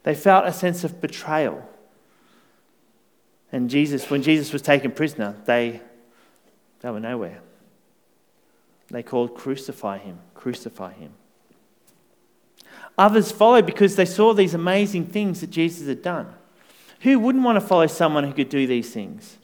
They 0.04 0.16
felt 0.16 0.46
a 0.46 0.54
sense 0.54 0.84
of 0.84 1.02
betrayal. 1.02 1.68
And 3.52 3.70
Jesus, 3.70 4.10
when 4.10 4.24
Jesus 4.24 4.54
was 4.54 4.62
taken 4.62 4.92
prisoner, 4.92 5.36
they, 5.46 5.82
they 6.80 6.90
were 6.90 7.00
nowhere. 7.00 7.42
They 8.90 9.04
called, 9.04 9.36
Crucify 9.36 9.98
him, 9.98 10.20
crucify 10.34 10.94
him. 10.94 11.14
Others 12.98 13.32
followed 13.32 13.66
because 13.66 13.96
they 13.96 14.06
saw 14.06 14.34
these 14.34 14.54
amazing 14.54 15.08
things 15.08 15.42
that 15.42 15.50
Jesus 15.50 15.88
had 15.88 16.02
done. 16.02 16.34
Who 17.02 17.20
wouldn't 17.20 17.44
want 17.44 17.56
to 17.60 17.66
follow 17.66 17.88
someone 17.88 18.24
who 18.24 18.34
could 18.34 18.50
do 18.50 18.68
these 18.68 18.94
things? 18.94 19.38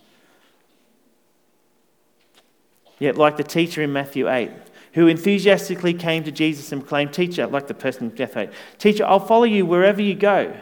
Yet, 2.99 3.15
like 3.15 3.37
the 3.37 3.43
teacher 3.43 3.81
in 3.81 3.93
Matthew 3.93 4.29
8, 4.29 4.51
who 4.93 5.07
enthusiastically 5.07 5.93
came 5.93 6.23
to 6.23 6.31
Jesus 6.31 6.71
and 6.71 6.81
proclaimed, 6.81 7.13
Teacher, 7.13 7.45
like 7.47 7.67
the 7.67 7.73
person 7.73 8.09
in 8.09 8.15
death 8.15 8.35
8, 8.35 8.49
Teacher, 8.79 9.05
I'll 9.05 9.19
follow 9.19 9.43
you 9.43 9.65
wherever 9.65 10.01
you 10.01 10.15
go. 10.15 10.55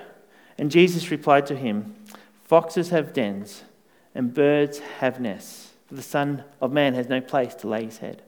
And 0.57 0.71
Jesus 0.71 1.11
replied 1.11 1.45
to 1.47 1.55
him, 1.55 1.95
Foxes 2.43 2.89
have 2.89 3.13
dens, 3.13 3.63
and 4.13 4.33
birds 4.33 4.79
have 4.99 5.19
nests, 5.19 5.73
but 5.87 5.97
the 5.97 6.03
Son 6.03 6.43
of 6.61 6.71
Man 6.71 6.93
has 6.93 7.09
no 7.09 7.21
place 7.21 7.55
to 7.55 7.67
lay 7.67 7.85
his 7.85 7.99
head. 7.99 8.21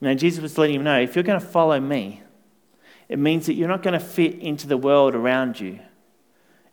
Now, 0.00 0.14
Jesus 0.14 0.42
was 0.42 0.58
letting 0.58 0.76
him 0.76 0.84
know 0.84 1.00
if 1.00 1.14
you're 1.14 1.24
going 1.24 1.40
to 1.40 1.46
follow 1.46 1.80
me, 1.80 2.22
it 3.08 3.18
means 3.18 3.46
that 3.46 3.54
you're 3.54 3.68
not 3.68 3.82
going 3.82 3.98
to 3.98 4.04
fit 4.04 4.38
into 4.38 4.66
the 4.66 4.76
world 4.76 5.14
around 5.14 5.60
you. 5.60 5.80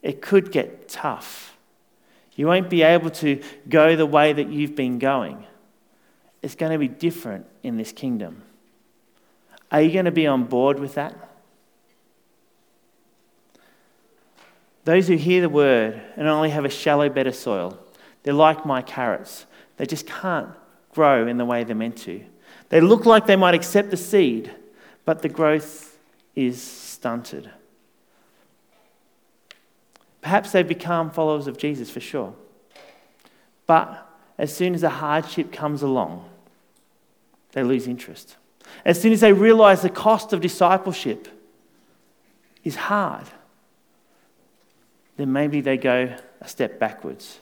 It 0.02 0.22
could 0.22 0.52
get 0.52 0.90
tough. 0.90 1.58
You 2.36 2.48
won't 2.48 2.70
be 2.70 2.82
able 2.82 3.10
to 3.12 3.42
go 3.70 3.96
the 3.96 4.06
way 4.06 4.34
that 4.34 4.50
you've 4.50 4.76
been 4.76 5.00
going. 5.00 5.46
It's 6.42 6.56
going 6.56 6.72
to 6.72 6.78
be 6.78 6.88
different 6.88 7.46
in 7.64 7.78
this 7.78 7.92
kingdom. 7.92 8.42
Are 9.72 9.82
you 9.82 9.92
going 9.92 10.06
to 10.06 10.12
be 10.12 10.28
on 10.28 10.46
board 10.46 10.80
with 10.80 10.96
that? 10.96 11.16
Those 14.84 15.08
who 15.08 15.16
hear 15.16 15.42
the 15.42 15.50
word 15.50 16.02
and 16.18 16.28
only 16.28 16.50
have 16.50 16.66
a 16.66 16.70
shallow 16.70 17.08
bed 17.10 17.28
of 17.28 17.36
soil, 17.36 17.78
they're 18.24 18.34
like 18.34 18.66
my 18.66 18.82
carrots. 18.82 19.46
They 19.78 19.86
just 19.86 20.08
can't 20.08 20.50
grow 20.92 21.28
in 21.28 21.38
the 21.38 21.46
way 21.46 21.64
they're 21.64 21.76
meant 21.76 21.98
to. 21.98 22.24
They 22.70 22.82
look 22.82 23.06
like 23.06 23.28
they 23.28 23.36
might 23.36 23.54
accept 23.54 23.92
the 23.92 23.98
seed, 23.98 24.54
but 25.06 25.22
the 25.22 25.30
growth 25.30 25.98
is 26.36 26.62
stunted. 26.62 27.50
Perhaps 30.22 30.52
they've 30.52 30.68
become 30.68 31.12
followers 31.12 31.48
of 31.48 31.58
Jesus 31.58 31.90
for 31.90 32.00
sure. 32.00 32.34
But 33.66 34.08
as 34.42 34.52
soon 34.52 34.74
as 34.74 34.82
a 34.82 34.90
hardship 34.90 35.52
comes 35.52 35.84
along, 35.84 36.28
they 37.52 37.62
lose 37.62 37.88
interest. 37.88 38.38
As 38.84 39.00
soon 39.00 39.14
as 39.14 39.22
they 39.22 39.34
realize 39.34 39.84
the 39.84 39.90
cost 39.90 40.34
of 40.34 40.42
discipleship 40.42 41.28
is 42.64 42.76
hard, 42.76 43.26
then 45.18 45.32
maybe 45.32 45.62
they 45.62 45.78
go 45.78 46.16
a 46.42 46.48
step 46.48 46.80
backwards. 46.80 47.38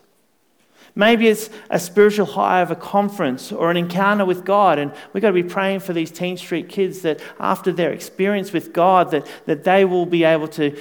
Maybe 0.94 1.30
it's 1.30 1.50
a 1.70 1.80
spiritual 1.80 2.26
high 2.26 2.60
of 2.60 2.70
a 2.70 2.76
conference 2.76 3.54
or 3.54 3.72
an 3.72 3.78
encounter 3.78 4.26
with 4.26 4.44
God. 4.44 4.78
And 4.78 4.92
we've 5.14 5.22
got 5.22 5.30
to 5.30 5.42
be 5.42 5.44
praying 5.44 5.80
for 5.80 5.94
these 5.94 6.12
Teen 6.12 6.36
Street 6.36 6.68
kids 6.68 7.04
that 7.04 7.22
after 7.40 7.72
their 7.72 7.94
experience 7.94 8.52
with 8.52 8.74
God, 8.74 9.12
that, 9.12 9.26
that 9.46 9.64
they 9.64 9.86
will 9.86 10.06
be 10.06 10.26
able 10.26 10.50
to 10.50 10.78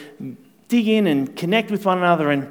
dig 0.67 0.89
in 0.89 1.07
and 1.07 1.37
connect 1.37 1.71
with 1.71 1.87
one 1.87 1.99
another 1.99 2.33
and 2.33 2.51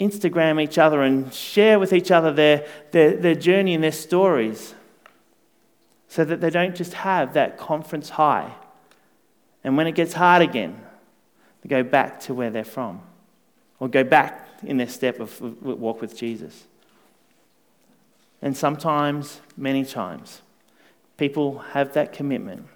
Instagram 0.00 0.62
each 0.62 0.78
other 0.78 1.02
and 1.02 1.32
share 1.32 1.78
with 1.78 1.92
each 1.92 2.10
other 2.10 2.32
their, 2.32 2.66
their, 2.92 3.16
their 3.16 3.34
journey 3.34 3.74
and 3.74 3.82
their 3.82 3.92
stories 3.92 4.74
so 6.08 6.24
that 6.24 6.40
they 6.40 6.50
don't 6.50 6.74
just 6.74 6.94
have 6.94 7.34
that 7.34 7.58
conference 7.58 8.10
high. 8.10 8.52
And 9.64 9.76
when 9.76 9.86
it 9.86 9.94
gets 9.94 10.14
hard 10.14 10.42
again, 10.42 10.80
they 11.62 11.68
go 11.68 11.82
back 11.82 12.20
to 12.20 12.34
where 12.34 12.50
they're 12.50 12.64
from 12.64 13.02
or 13.80 13.88
go 13.88 14.04
back 14.04 14.48
in 14.62 14.76
their 14.76 14.88
step 14.88 15.20
of 15.20 15.40
walk 15.62 16.00
with 16.00 16.16
Jesus. 16.16 16.64
And 18.40 18.56
sometimes, 18.56 19.40
many 19.56 19.84
times, 19.84 20.42
people 21.16 21.58
have 21.58 21.92
that 21.94 22.12
commitment. 22.12 22.66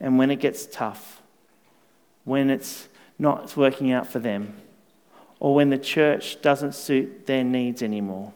And 0.00 0.18
when 0.18 0.30
it 0.30 0.40
gets 0.40 0.66
tough, 0.66 1.20
when 2.24 2.48
it's 2.48 2.88
not 3.18 3.56
working 3.56 3.92
out 3.92 4.06
for 4.06 4.18
them, 4.18 4.54
or 5.40 5.54
when 5.54 5.70
the 5.70 5.78
church 5.78 6.40
doesn't 6.42 6.74
suit 6.74 7.26
their 7.26 7.42
needs 7.42 7.82
anymore, 7.82 8.32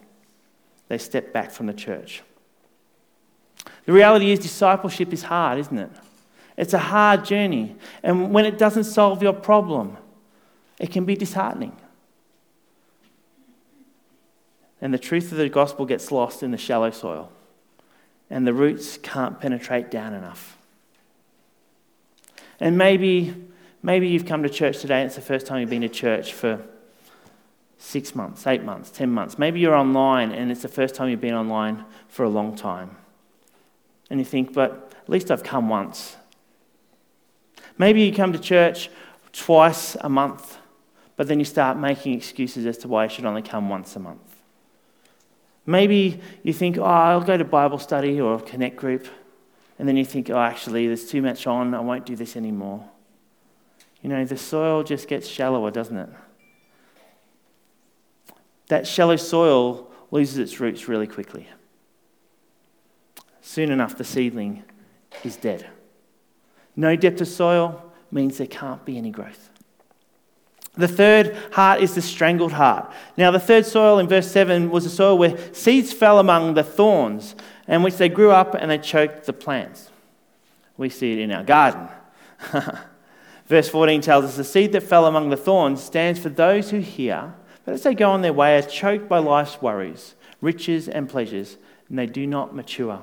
they 0.87 0.97
step 0.97 1.31
back 1.31 1.51
from 1.51 1.67
the 1.67 1.73
church. 1.73 2.23
The 3.85 3.93
reality 3.93 4.31
is, 4.31 4.39
discipleship 4.39 5.13
is 5.13 5.23
hard, 5.23 5.59
isn't 5.59 5.77
it? 5.77 5.91
It's 6.57 6.73
a 6.73 6.79
hard 6.79 7.23
journey. 7.23 7.75
And 8.01 8.33
when 8.33 8.45
it 8.45 8.57
doesn't 8.57 8.85
solve 8.85 9.21
your 9.21 9.33
problem, 9.33 9.97
it 10.79 10.91
can 10.91 11.05
be 11.05 11.15
disheartening. 11.15 11.75
And 14.81 14.93
the 14.93 14.99
truth 14.99 15.31
of 15.31 15.37
the 15.37 15.49
gospel 15.49 15.85
gets 15.85 16.11
lost 16.11 16.43
in 16.43 16.51
the 16.51 16.57
shallow 16.57 16.91
soil, 16.91 17.31
and 18.29 18.45
the 18.45 18.53
roots 18.53 18.97
can't 18.97 19.39
penetrate 19.39 19.89
down 19.91 20.13
enough. 20.13 20.57
And 22.59 22.77
maybe, 22.77 23.33
maybe 23.83 24.07
you've 24.07 24.25
come 24.25 24.43
to 24.43 24.49
church 24.49 24.79
today 24.79 25.01
and 25.01 25.07
it's 25.07 25.15
the 25.15 25.21
first 25.21 25.45
time 25.45 25.59
you've 25.59 25.69
been 25.69 25.81
to 25.81 25.89
church 25.89 26.33
for 26.33 26.65
six 27.77 28.15
months, 28.15 28.47
eight 28.47 28.63
months, 28.63 28.89
ten 28.89 29.09
months. 29.09 29.37
Maybe 29.37 29.59
you're 29.59 29.75
online 29.75 30.31
and 30.31 30.51
it's 30.51 30.61
the 30.61 30.67
first 30.67 30.95
time 30.95 31.09
you've 31.09 31.21
been 31.21 31.33
online 31.33 31.85
for 32.07 32.23
a 32.23 32.29
long 32.29 32.55
time. 32.55 32.95
And 34.09 34.19
you 34.19 34.25
think, 34.25 34.53
but 34.53 34.93
at 35.01 35.09
least 35.09 35.31
I've 35.31 35.43
come 35.43 35.69
once. 35.69 36.15
Maybe 37.77 38.03
you 38.03 38.13
come 38.13 38.33
to 38.33 38.39
church 38.39 38.89
twice 39.33 39.95
a 39.99 40.09
month, 40.09 40.57
but 41.17 41.27
then 41.27 41.39
you 41.39 41.45
start 41.45 41.77
making 41.77 42.13
excuses 42.13 42.65
as 42.65 42.77
to 42.79 42.87
why 42.87 43.03
you 43.03 43.09
should 43.09 43.25
only 43.25 43.41
come 43.41 43.69
once 43.69 43.95
a 43.95 43.99
month. 43.99 44.21
Maybe 45.65 46.21
you 46.43 46.53
think, 46.53 46.77
oh, 46.77 46.83
I'll 46.83 47.21
go 47.21 47.37
to 47.37 47.43
Bible 47.43 47.79
study 47.79 48.21
or 48.21 48.39
connect 48.39 48.75
group, 48.75 49.07
and 49.79 49.87
then 49.87 49.97
you 49.97 50.05
think, 50.05 50.29
oh, 50.29 50.37
actually, 50.37 50.87
there's 50.87 51.09
too 51.09 51.21
much 51.21 51.47
on, 51.47 51.73
I 51.73 51.79
won't 51.79 52.05
do 52.05 52.15
this 52.15 52.37
anymore. 52.37 52.87
You 54.01 54.09
know, 54.09 54.23
the 54.23 54.37
soil 54.37 54.83
just 54.83 55.07
gets 55.07 55.27
shallower, 55.27 55.71
doesn't 55.71 55.97
it? 55.97 56.09
That 58.67 58.87
shallow 58.87 59.15
soil 59.15 59.91
loses 60.11 60.37
its 60.37 60.59
roots 60.59 60.87
really 60.87 61.07
quickly. 61.07 61.47
Soon 63.41 63.71
enough, 63.71 63.97
the 63.97 64.03
seedling 64.03 64.63
is 65.23 65.37
dead. 65.37 65.67
No 66.75 66.95
depth 66.95 67.21
of 67.21 67.27
soil 67.27 67.93
means 68.11 68.37
there 68.37 68.47
can't 68.47 68.83
be 68.85 68.97
any 68.97 69.11
growth. 69.11 69.49
The 70.77 70.87
third 70.87 71.37
heart 71.51 71.81
is 71.81 71.95
the 71.95 72.01
strangled 72.01 72.51
heart. 72.51 72.91
Now, 73.17 73.31
the 73.31 73.39
third 73.39 73.65
soil 73.65 73.97
in 73.99 74.07
verse 74.07 74.29
7 74.29 74.69
was 74.69 74.85
a 74.85 74.89
soil 74.89 75.17
where 75.17 75.53
seeds 75.53 75.93
fell 75.93 76.19
among 76.19 76.53
the 76.53 76.63
thorns, 76.63 77.35
and 77.67 77.83
which 77.83 77.95
they 77.95 78.09
grew 78.09 78.31
up 78.31 78.55
and 78.55 78.69
they 78.69 78.77
choked 78.77 79.25
the 79.25 79.33
plants. 79.33 79.89
We 80.77 80.89
see 80.89 81.13
it 81.13 81.19
in 81.19 81.31
our 81.31 81.43
garden. 81.43 81.87
verse 83.47 83.69
14 83.69 84.01
tells 84.01 84.25
us 84.25 84.35
the 84.35 84.43
seed 84.43 84.73
that 84.73 84.83
fell 84.83 85.05
among 85.05 85.29
the 85.29 85.37
thorns 85.37 85.81
stands 85.81 86.19
for 86.19 86.29
those 86.29 86.71
who 86.71 86.79
hear, 86.79 87.33
but 87.65 87.73
as 87.73 87.83
they 87.83 87.95
go 87.95 88.11
on 88.11 88.21
their 88.21 88.33
way, 88.33 88.57
are 88.57 88.61
choked 88.61 89.09
by 89.09 89.17
life's 89.17 89.61
worries, 89.61 90.15
riches, 90.39 90.87
and 90.87 91.09
pleasures, 91.09 91.57
and 91.89 91.97
they 91.97 92.05
do 92.05 92.27
not 92.27 92.55
mature. 92.55 93.01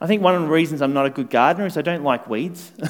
I 0.00 0.06
think 0.06 0.22
one 0.22 0.34
of 0.34 0.42
the 0.42 0.48
reasons 0.48 0.82
I'm 0.82 0.92
not 0.92 1.06
a 1.06 1.10
good 1.10 1.30
gardener 1.30 1.66
is 1.66 1.76
I 1.76 1.82
don't 1.82 2.02
like 2.02 2.28
weeds. 2.28 2.72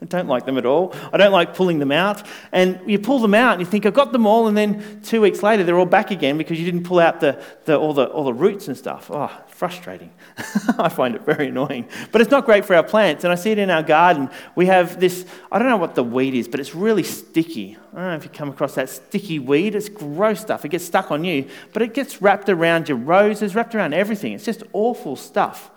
I 0.00 0.04
don't 0.06 0.28
like 0.28 0.46
them 0.46 0.56
at 0.56 0.64
all. 0.64 0.94
I 1.12 1.16
don't 1.16 1.32
like 1.32 1.54
pulling 1.54 1.80
them 1.80 1.90
out. 1.90 2.24
And 2.52 2.80
you 2.86 3.00
pull 3.00 3.18
them 3.18 3.34
out 3.34 3.54
and 3.54 3.60
you 3.60 3.66
think, 3.66 3.84
I've 3.84 3.94
got 3.94 4.12
them 4.12 4.26
all, 4.26 4.46
and 4.46 4.56
then 4.56 5.00
two 5.02 5.20
weeks 5.20 5.42
later 5.42 5.64
they're 5.64 5.78
all 5.78 5.86
back 5.86 6.10
again 6.10 6.38
because 6.38 6.58
you 6.58 6.64
didn't 6.64 6.84
pull 6.84 7.00
out 7.00 7.20
the, 7.20 7.42
the, 7.64 7.76
all, 7.76 7.92
the, 7.92 8.04
all 8.04 8.24
the 8.24 8.34
roots 8.34 8.68
and 8.68 8.76
stuff. 8.76 9.10
Oh, 9.12 9.30
frustrating. 9.58 10.12
I 10.78 10.88
find 10.88 11.16
it 11.16 11.22
very 11.22 11.48
annoying. 11.48 11.88
But 12.12 12.20
it's 12.20 12.30
not 12.30 12.44
great 12.44 12.64
for 12.64 12.76
our 12.76 12.82
plants. 12.84 13.24
And 13.24 13.32
I 13.32 13.34
see 13.34 13.50
it 13.50 13.58
in 13.58 13.70
our 13.70 13.82
garden. 13.82 14.30
We 14.54 14.66
have 14.66 15.00
this, 15.00 15.26
I 15.50 15.58
don't 15.58 15.68
know 15.68 15.76
what 15.76 15.96
the 15.96 16.04
weed 16.04 16.34
is, 16.34 16.46
but 16.46 16.60
it's 16.60 16.76
really 16.76 17.02
sticky. 17.02 17.76
I 17.92 17.96
don't 17.96 18.08
know 18.10 18.14
if 18.14 18.22
you 18.22 18.30
come 18.30 18.50
across 18.50 18.76
that 18.76 18.88
sticky 18.88 19.40
weed. 19.40 19.74
It's 19.74 19.88
gross 19.88 20.40
stuff. 20.40 20.64
It 20.64 20.68
gets 20.68 20.84
stuck 20.84 21.10
on 21.10 21.24
you, 21.24 21.48
but 21.72 21.82
it 21.82 21.92
gets 21.92 22.22
wrapped 22.22 22.48
around 22.48 22.88
your 22.88 22.98
roses, 22.98 23.56
wrapped 23.56 23.74
around 23.74 23.94
everything. 23.94 24.32
It's 24.32 24.44
just 24.44 24.62
awful 24.72 25.16
stuff. 25.16 25.72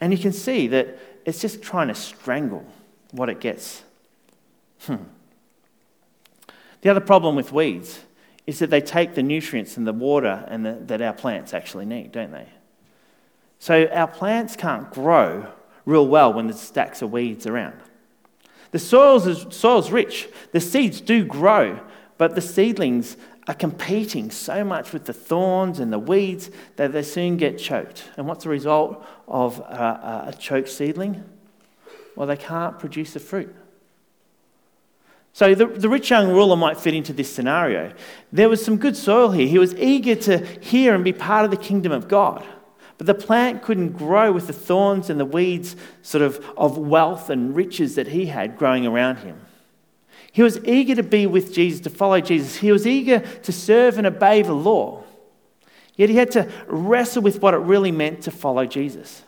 And 0.00 0.10
you 0.10 0.18
can 0.18 0.32
see 0.32 0.66
that 0.68 0.98
it's 1.26 1.42
just 1.42 1.60
trying 1.60 1.88
to 1.88 1.94
strangle 1.94 2.64
what 3.10 3.28
it 3.28 3.40
gets. 3.40 3.82
Hmm. 4.80 5.04
The 6.80 6.88
other 6.88 7.00
problem 7.00 7.36
with 7.36 7.52
weeds 7.52 8.00
is 8.46 8.58
that 8.60 8.70
they 8.70 8.80
take 8.80 9.14
the 9.14 9.22
nutrients 9.22 9.76
and 9.76 9.86
the 9.86 9.92
water 9.92 10.46
and 10.48 10.64
the, 10.64 10.72
that 10.86 11.02
our 11.02 11.12
plants 11.12 11.52
actually 11.52 11.84
need, 11.84 12.10
don't 12.12 12.32
they? 12.32 12.46
So 13.68 13.86
our 13.92 14.06
plants 14.06 14.56
can't 14.56 14.90
grow 14.90 15.46
real 15.84 16.08
well 16.08 16.32
when 16.32 16.46
there's 16.46 16.58
stacks 16.58 17.02
of 17.02 17.12
weeds 17.12 17.46
around. 17.46 17.78
The 18.70 18.78
soil's, 18.78 19.54
soil's 19.54 19.90
rich, 19.90 20.26
the 20.52 20.60
seeds 20.60 21.02
do 21.02 21.22
grow, 21.22 21.78
but 22.16 22.34
the 22.34 22.40
seedlings 22.40 23.18
are 23.46 23.52
competing 23.52 24.30
so 24.30 24.64
much 24.64 24.94
with 24.94 25.04
the 25.04 25.12
thorns 25.12 25.80
and 25.80 25.92
the 25.92 25.98
weeds 25.98 26.50
that 26.76 26.94
they 26.94 27.02
soon 27.02 27.36
get 27.36 27.58
choked. 27.58 28.04
And 28.16 28.26
what's 28.26 28.44
the 28.44 28.48
result 28.48 29.04
of 29.26 29.58
a, 29.58 30.28
a 30.28 30.32
choked 30.32 30.70
seedling? 30.70 31.22
Well, 32.16 32.26
they 32.26 32.38
can't 32.38 32.78
produce 32.78 33.12
the 33.12 33.20
fruit. 33.20 33.54
So 35.34 35.54
the, 35.54 35.66
the 35.66 35.90
rich 35.90 36.08
young 36.08 36.30
ruler 36.30 36.56
might 36.56 36.80
fit 36.80 36.94
into 36.94 37.12
this 37.12 37.30
scenario. 37.30 37.92
There 38.32 38.48
was 38.48 38.64
some 38.64 38.78
good 38.78 38.96
soil 38.96 39.30
here. 39.30 39.46
He 39.46 39.58
was 39.58 39.74
eager 39.74 40.14
to 40.14 40.38
hear 40.62 40.94
and 40.94 41.04
be 41.04 41.12
part 41.12 41.44
of 41.44 41.50
the 41.50 41.58
kingdom 41.58 41.92
of 41.92 42.08
God. 42.08 42.46
But 42.98 43.06
the 43.06 43.14
plant 43.14 43.62
couldn't 43.62 43.92
grow 43.92 44.32
with 44.32 44.48
the 44.48 44.52
thorns 44.52 45.08
and 45.08 45.18
the 45.18 45.24
weeds 45.24 45.76
sort 46.02 46.22
of 46.22 46.44
of 46.56 46.76
wealth 46.76 47.30
and 47.30 47.54
riches 47.54 47.94
that 47.94 48.08
he 48.08 48.26
had 48.26 48.58
growing 48.58 48.86
around 48.86 49.18
him. 49.18 49.40
He 50.32 50.42
was 50.42 50.62
eager 50.64 50.94
to 50.96 51.02
be 51.02 51.26
with 51.26 51.54
Jesus, 51.54 51.80
to 51.80 51.90
follow 51.90 52.20
Jesus. 52.20 52.56
He 52.56 52.70
was 52.70 52.86
eager 52.86 53.20
to 53.20 53.52
serve 53.52 53.98
and 53.98 54.06
obey 54.06 54.42
the 54.42 54.52
law. 54.52 55.04
Yet 55.96 56.10
he 56.10 56.16
had 56.16 56.30
to 56.32 56.48
wrestle 56.66 57.22
with 57.22 57.40
what 57.40 57.54
it 57.54 57.58
really 57.58 57.90
meant 57.90 58.22
to 58.22 58.30
follow 58.30 58.66
Jesus. 58.66 59.22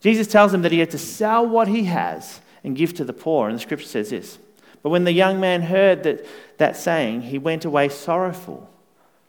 Jesus 0.00 0.26
tells 0.26 0.54
him 0.54 0.62
that 0.62 0.72
he 0.72 0.78
had 0.78 0.90
to 0.90 0.98
sell 0.98 1.46
what 1.46 1.68
he 1.68 1.84
has 1.84 2.40
and 2.64 2.76
give 2.76 2.94
to 2.94 3.04
the 3.04 3.12
poor. 3.12 3.48
And 3.48 3.56
the 3.56 3.62
scripture 3.62 3.86
says 3.86 4.10
this 4.10 4.38
But 4.82 4.90
when 4.90 5.04
the 5.04 5.12
young 5.12 5.40
man 5.40 5.62
heard 5.62 6.04
that, 6.04 6.26
that 6.58 6.76
saying, 6.76 7.22
he 7.22 7.38
went 7.38 7.64
away 7.64 7.88
sorrowful, 7.88 8.68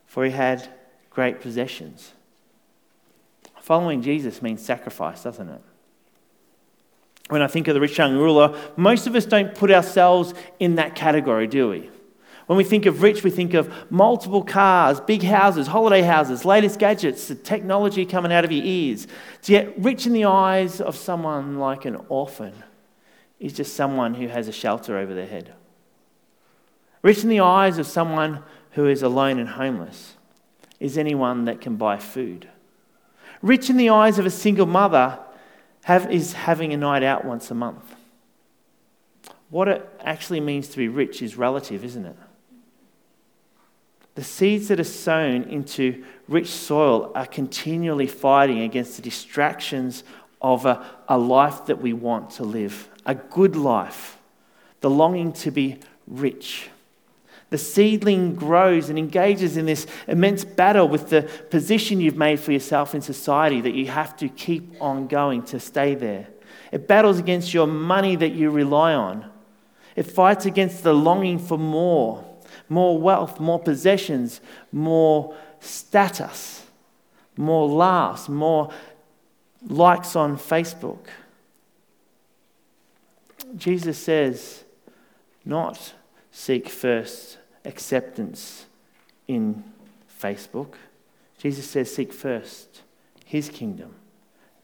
for 0.05 0.25
he 0.25 0.31
had 0.31 0.69
great 1.09 1.41
possessions. 1.41 2.13
Following 3.69 4.01
Jesus 4.01 4.41
means 4.41 4.65
sacrifice, 4.65 5.21
doesn't 5.21 5.47
it? 5.47 5.61
when 7.27 7.43
I 7.43 7.47
think 7.47 7.67
of 7.67 7.75
the 7.75 7.79
rich 7.79 7.99
young 7.99 8.17
ruler, 8.17 8.59
most 8.75 9.05
of 9.05 9.15
us 9.15 9.27
don't 9.27 9.53
put 9.53 9.69
ourselves 9.69 10.33
in 10.59 10.75
that 10.75 10.95
category, 10.95 11.45
do 11.45 11.69
we? 11.69 11.91
When 12.47 12.57
we 12.57 12.63
think 12.63 12.87
of 12.87 13.03
rich, 13.03 13.23
we 13.23 13.29
think 13.29 13.53
of 13.53 13.71
multiple 13.91 14.43
cars, 14.43 14.99
big 14.99 15.21
houses, 15.21 15.67
holiday 15.67 16.01
houses, 16.01 16.45
latest 16.45 16.79
gadgets, 16.79 17.27
the 17.27 17.35
technology 17.35 18.07
coming 18.07 18.33
out 18.33 18.43
of 18.43 18.51
your 18.51 18.65
ears. 18.65 19.05
To 19.43 19.51
get 19.51 19.77
rich 19.77 20.07
in 20.07 20.13
the 20.13 20.25
eyes 20.25 20.81
of 20.81 20.95
someone 20.95 21.59
like 21.59 21.85
an 21.85 21.97
orphan 22.09 22.63
is 23.39 23.53
just 23.53 23.75
someone 23.75 24.15
who 24.15 24.29
has 24.29 24.47
a 24.47 24.51
shelter 24.51 24.97
over 24.97 25.13
their 25.13 25.27
head. 25.27 25.53
Rich 27.03 27.21
in 27.21 27.29
the 27.29 27.41
eyes 27.41 27.77
of 27.77 27.85
someone 27.85 28.41
who 28.71 28.87
is 28.87 29.03
alone 29.03 29.37
and 29.37 29.49
homeless 29.49 30.15
is 30.79 30.97
anyone 30.97 31.45
that 31.45 31.61
can 31.61 31.75
buy 31.75 31.99
food. 31.99 32.49
Rich 33.41 33.69
in 33.69 33.77
the 33.77 33.89
eyes 33.89 34.19
of 34.19 34.25
a 34.25 34.31
single 34.31 34.65
mother 34.65 35.19
have, 35.83 36.11
is 36.11 36.33
having 36.33 36.73
a 36.73 36.77
night 36.77 37.03
out 37.03 37.25
once 37.25 37.49
a 37.51 37.55
month. 37.55 37.95
What 39.49 39.67
it 39.67 39.89
actually 40.01 40.39
means 40.39 40.67
to 40.69 40.77
be 40.77 40.87
rich 40.87 41.21
is 41.21 41.35
relative, 41.35 41.83
isn't 41.83 42.05
it? 42.05 42.15
The 44.15 44.23
seeds 44.23 44.67
that 44.67 44.79
are 44.79 44.83
sown 44.83 45.43
into 45.43 46.03
rich 46.27 46.49
soil 46.49 47.11
are 47.15 47.25
continually 47.25 48.07
fighting 48.07 48.59
against 48.59 48.97
the 48.97 49.01
distractions 49.01 50.03
of 50.41 50.65
a, 50.65 50.85
a 51.07 51.17
life 51.17 51.65
that 51.67 51.81
we 51.81 51.93
want 51.93 52.31
to 52.31 52.43
live, 52.43 52.89
a 53.05 53.15
good 53.15 53.55
life, 53.55 54.17
the 54.81 54.89
longing 54.89 55.31
to 55.33 55.51
be 55.51 55.79
rich. 56.05 56.69
The 57.49 57.57
seedling 57.57 58.35
grows 58.35 58.89
and 58.89 58.99
engages 58.99 59.57
in 59.57 59.65
this 59.65 59.87
immense 60.07 60.45
battle 60.45 60.87
with 60.87 61.09
the 61.09 61.23
position 61.49 61.99
you've 61.99 62.15
made 62.15 62.39
for 62.39 62.51
yourself 62.51 62.93
in 62.93 63.01
society 63.01 63.59
that 63.61 63.73
you 63.73 63.87
have 63.87 64.15
to 64.17 64.29
keep 64.29 64.79
on 64.79 65.07
going 65.07 65.43
to 65.43 65.59
stay 65.59 65.95
there. 65.95 66.27
It 66.71 66.87
battles 66.87 67.17
against 67.17 67.53
your 67.53 67.65
money 67.65 68.15
that 68.15 68.33
you 68.33 68.51
rely 68.51 68.93
on. 68.93 69.29
It 69.95 70.03
fights 70.03 70.45
against 70.45 70.83
the 70.83 70.93
longing 70.93 71.39
for 71.39 71.57
more, 71.57 72.23
more 72.69 72.99
wealth, 72.99 73.39
more 73.39 73.59
possessions, 73.59 74.41
more 74.71 75.35
status, 75.59 76.67
more 77.35 77.67
laughs, 77.67 78.29
more 78.29 78.71
likes 79.67 80.15
on 80.15 80.37
Facebook. 80.37 81.07
Jesus 83.57 83.97
says, 83.97 84.63
not 85.43 85.93
seek 86.31 86.69
first 86.69 87.38
acceptance 87.65 88.65
in 89.27 89.63
Facebook. 90.21 90.73
Jesus 91.37 91.69
says, 91.69 91.93
seek 91.93 92.11
first 92.11 92.81
his 93.25 93.49
kingdom 93.49 93.95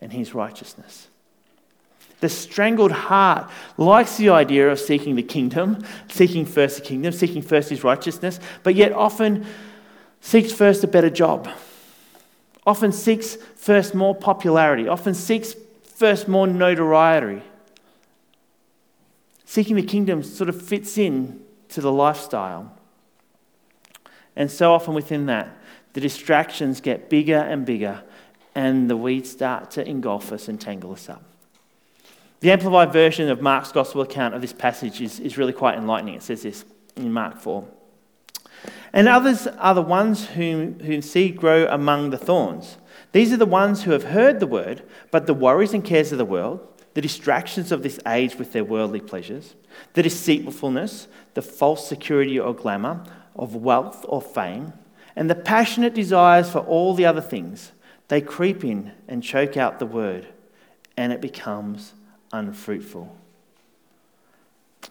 and 0.02 0.12
his 0.12 0.34
righteousness. 0.34 1.08
The 2.20 2.30
strangled 2.30 2.92
heart 2.92 3.50
likes 3.78 4.18
the 4.18 4.30
idea 4.30 4.70
of 4.70 4.80
seeking 4.80 5.16
the 5.16 5.24
kingdom, 5.24 5.86
seeking 6.08 6.46
first 6.46 6.78
the 6.78 6.82
kingdom, 6.82 7.12
seeking 7.12 7.42
first 7.42 7.70
his 7.70 7.84
righteousness, 7.84 8.40
but 8.64 8.76
yet 8.76 8.92
often 8.94 9.46
seeks 10.22 10.52
first 10.52 10.84
a 10.84 10.88
better 10.88 11.10
job, 11.10 11.48
often 12.66 12.92
seeks 12.92 13.36
first 13.56 13.94
more 13.94 14.16
popularity, 14.16 14.88
often 14.88 15.14
seeks 15.14 15.56
first 15.84 16.28
more 16.28 16.48
notoriety. 16.48 17.44
Seeking 19.46 19.76
the 19.76 19.84
kingdom 19.84 20.24
sort 20.24 20.50
of 20.50 20.60
fits 20.60 20.98
in 20.98 21.42
to 21.70 21.82
the 21.82 21.92
lifestyle. 21.92 22.75
And 24.36 24.52
so 24.52 24.74
often 24.74 24.94
within 24.94 25.28
that, 25.28 25.50
the 25.94 26.02
distractions 26.02 26.82
get 26.82 27.10
bigger 27.10 27.38
and 27.38 27.66
bigger, 27.66 28.04
and 28.54 28.90
the 28.90 28.98
weeds 28.98 29.30
start 29.30 29.72
to 29.72 29.88
engulf 29.88 30.32
us 30.32 30.48
and 30.48 30.60
tangle 30.60 30.92
us 30.92 31.10
up. 31.10 31.24
The 32.42 32.52
Amplified 32.52 32.92
version 32.92 33.30
of 33.30 33.42
Mark's 33.42 33.72
Gospel 33.72 34.02
account 34.02 34.36
of 34.36 34.42
this 34.42 34.54
passage 34.54 35.02
is, 35.02 35.20
is 35.20 35.38
really 35.38 35.54
quite 35.54 35.78
enlightening. 35.78 36.16
It 36.16 36.24
says 36.24 36.44
this 36.44 36.66
in 36.96 37.14
Mark 37.14 37.40
4. 37.40 37.66
And 38.94 39.08
others 39.08 39.48
are 39.48 39.74
the 39.74 39.82
ones 39.82 40.28
whom, 40.28 40.80
whom 40.80 41.02
seed 41.02 41.38
grow 41.38 41.68
among 41.68 42.10
the 42.10 42.18
thorns. 42.18 42.78
These 43.12 43.32
are 43.32 43.38
the 43.38 43.46
ones 43.46 43.84
who 43.84 43.92
have 43.92 44.06
heard 44.06 44.40
the 44.40 44.48
word, 44.48 44.84
but 45.12 45.28
the 45.28 45.34
worries 45.34 45.74
and 45.74 45.84
cares 45.84 46.12
of 46.12 46.18
the 46.18 46.26
world, 46.26 46.60
the 46.94 47.02
distractions 47.02 47.72
of 47.72 47.84
this 47.84 48.00
age 48.08 48.36
with 48.36 48.54
their 48.54 48.64
worldly 48.64 49.02
pleasures, 49.02 49.56
the 49.94 50.04
deceitfulness, 50.04 51.08
the 51.34 51.42
false 51.42 51.88
security 51.88 52.40
or 52.40 52.54
glamour 52.54 53.04
of 53.36 53.56
wealth 53.56 54.06
or 54.08 54.22
fame, 54.22 54.74
and 55.16 55.30
the 55.30 55.36
passionate 55.36 55.94
desires 55.94 56.50
for 56.50 56.60
all 56.60 56.94
the 56.94 57.06
other 57.06 57.22
things, 57.22 57.72
they 58.08 58.22
creep 58.22 58.64
in 58.64 58.92
and 59.08 59.24
choke 59.24 59.58
out 59.58 59.80
the 59.80 59.86
word, 59.86 60.28
and 60.98 61.12
it 61.12 61.22
becomes 61.22 61.94
unfruitful. 62.32 63.16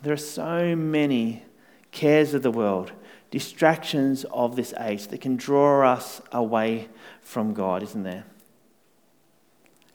There 0.02 0.12
are 0.12 0.16
so 0.16 0.74
many 0.74 1.44
cares 1.92 2.34
of 2.34 2.42
the 2.42 2.50
world, 2.50 2.92
distractions 3.30 4.24
of 4.30 4.56
this 4.56 4.74
age 4.78 5.08
that 5.08 5.20
can 5.20 5.36
draw 5.36 5.88
us 5.90 6.20
away 6.32 6.88
from 7.20 7.54
God, 7.54 7.82
isn't 7.82 8.02
there? 8.02 8.24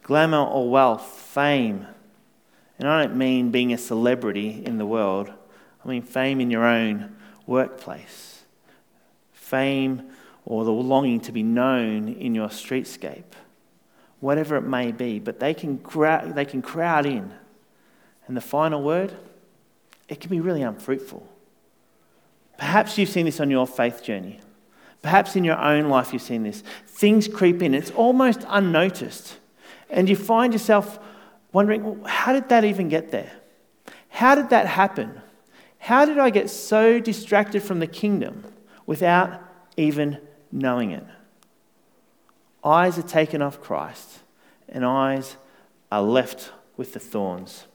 Glamour 0.03 0.45
or 0.45 0.69
wealth, 0.69 1.05
fame. 1.05 1.85
And 2.77 2.87
I 2.87 3.03
don't 3.03 3.17
mean 3.17 3.51
being 3.51 3.73
a 3.73 3.77
celebrity 3.77 4.63
in 4.65 4.77
the 4.77 4.85
world, 4.85 5.31
I 5.83 5.87
mean 5.87 6.01
fame 6.01 6.39
in 6.41 6.49
your 6.49 6.65
own 6.65 7.15
workplace, 7.45 8.28
fame 9.49 10.09
or 10.45 10.63
the 10.63 10.71
longing 10.71 11.19
to 11.21 11.31
be 11.31 11.43
known 11.43 12.07
in 12.09 12.35
your 12.35 12.47
streetscape 12.47 13.23
whatever 14.19 14.57
it 14.57 14.61
may 14.61 14.91
be, 14.91 15.19
but 15.19 15.39
they 15.39 15.53
can, 15.53 15.77
crowd, 15.77 16.35
they 16.35 16.45
can 16.45 16.61
crowd 16.61 17.05
in. 17.05 17.33
And 18.27 18.35
the 18.35 18.41
final 18.41 18.83
word, 18.83 19.13
it 20.07 20.19
can 20.19 20.29
be 20.29 20.39
really 20.39 20.61
unfruitful. 20.61 21.25
Perhaps 22.57 22.97
you've 22.97 23.09
seen 23.09 23.25
this 23.25 23.39
on 23.39 23.49
your 23.49 23.65
faith 23.65 24.03
journey. 24.03 24.39
Perhaps 25.01 25.35
in 25.35 25.45
your 25.45 25.57
own 25.57 25.87
life 25.87 26.11
you've 26.11 26.21
seen 26.21 26.43
this. 26.43 26.63
Things 26.85 27.27
creep 27.27 27.61
in, 27.63 27.73
it's 27.73 27.91
almost 27.91 28.45
unnoticed. 28.47 29.37
And 29.89 30.09
you 30.09 30.15
find 30.15 30.53
yourself 30.53 30.99
wondering, 31.53 31.83
well, 31.83 32.07
how 32.07 32.33
did 32.33 32.49
that 32.49 32.65
even 32.65 32.89
get 32.89 33.11
there? 33.11 33.31
How 34.09 34.35
did 34.35 34.49
that 34.49 34.67
happen? 34.67 35.21
How 35.79 36.03
did 36.03 36.19
I 36.19 36.29
get 36.29 36.49
so 36.49 36.99
distracted 36.99 37.63
from 37.63 37.79
the 37.79 37.87
kingdom 37.87 38.43
without 38.89 39.39
even 39.77 40.17
knowing 40.51 40.89
it? 40.89 41.03
Eyes 42.63 42.97
are 42.97 43.03
taken 43.03 43.39
off 43.39 43.61
Christ, 43.61 44.21
and 44.67 44.83
eyes 44.83 45.37
are 45.91 46.01
left 46.01 46.51
with 46.75 46.93
the 46.93 46.99
thorns. 46.99 47.65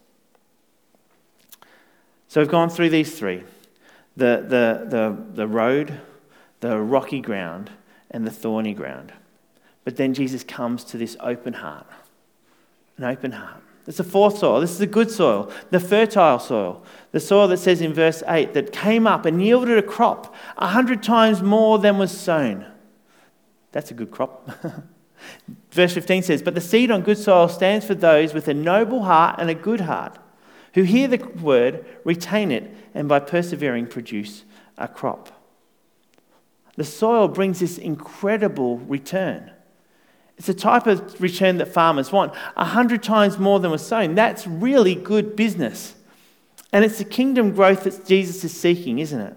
So 2.27 2.41
we've 2.41 2.51
gone 2.51 2.69
through 2.69 2.91
these 2.91 3.17
three 3.17 3.45
the, 4.17 4.45
the, 4.49 4.87
the, 4.89 5.17
the 5.35 5.47
road, 5.47 6.01
the 6.59 6.81
rocky 6.81 7.21
ground, 7.21 7.71
and 8.11 8.27
the 8.27 8.33
thorny 8.33 8.75
ground. 8.75 9.13
But 9.85 9.97
then 9.97 10.15
Jesus 10.15 10.43
comes 10.43 10.83
to 10.83 10.99
this 10.99 11.17
open 11.21 11.53
heart. 11.53 11.87
An 12.97 13.05
open 13.05 13.31
heart. 13.31 13.63
It's 13.87 13.99
the 13.99 14.05
fourth 14.05 14.39
soil. 14.39 14.61
This 14.61 14.71
is 14.71 14.79
the 14.79 14.87
good 14.87 15.11
soil, 15.11 15.51
the 15.71 15.81
fertile 15.81 16.39
soil. 16.39 16.83
The 17.13 17.21
soil 17.21 17.49
that 17.49 17.59
says 17.59 17.81
in 17.81 17.93
verse 17.93 18.23
8 18.27 18.55
that 18.55 18.73
came 18.73 19.07
up 19.07 19.27
and 19.27 19.45
yielded 19.45 19.77
a 19.77 19.83
crop 19.83 20.35
a 20.57 20.69
hundred 20.69 21.03
times 21.03 21.43
more 21.43 21.79
than 21.79 21.99
was 21.99 22.11
sown. 22.11 22.67
That's 23.73 23.91
a 23.91 23.95
good 23.95 24.11
crop. 24.11 24.51
Verse 25.71 25.95
15 25.95 26.23
says, 26.23 26.43
But 26.43 26.55
the 26.55 26.61
seed 26.61 26.91
on 26.91 27.03
good 27.03 27.19
soil 27.19 27.49
stands 27.49 27.85
for 27.85 27.95
those 27.95 28.33
with 28.35 28.49
a 28.49 28.55
noble 28.55 29.03
heart 29.03 29.37
and 29.39 29.51
a 29.51 29.55
good 29.55 29.83
heart, 29.83 30.19
who 30.75 30.83
hear 30.83 31.09
the 31.09 31.19
word, 31.41 31.85
retain 32.05 32.51
it, 32.51 32.73
and 32.95 33.09
by 33.09 33.21
persevering 33.21 33.87
produce 33.87 34.45
a 34.79 34.87
crop. 34.87 35.31
The 36.77 36.85
soil 36.85 37.29
brings 37.29 37.61
this 37.61 37.79
incredible 37.79 38.79
return. 38.79 39.51
It's 40.37 40.49
a 40.49 40.55
type 40.55 40.87
of 40.87 41.21
return 41.21 41.59
that 41.59 41.69
farmers 41.69 42.11
want, 42.11 42.35
a 42.57 42.65
hundred 42.65 43.03
times 43.03 43.39
more 43.39 43.61
than 43.61 43.71
was 43.71 43.87
sown. 43.87 44.15
That's 44.15 44.47
really 44.47 44.95
good 44.95 45.37
business. 45.37 45.95
And 46.73 46.85
it's 46.85 46.99
the 46.99 47.05
kingdom 47.05 47.53
growth 47.53 47.85
that 47.85 48.05
Jesus 48.07 48.43
is 48.43 48.59
seeking, 48.59 48.99
isn't 48.99 49.21
it? 49.21 49.37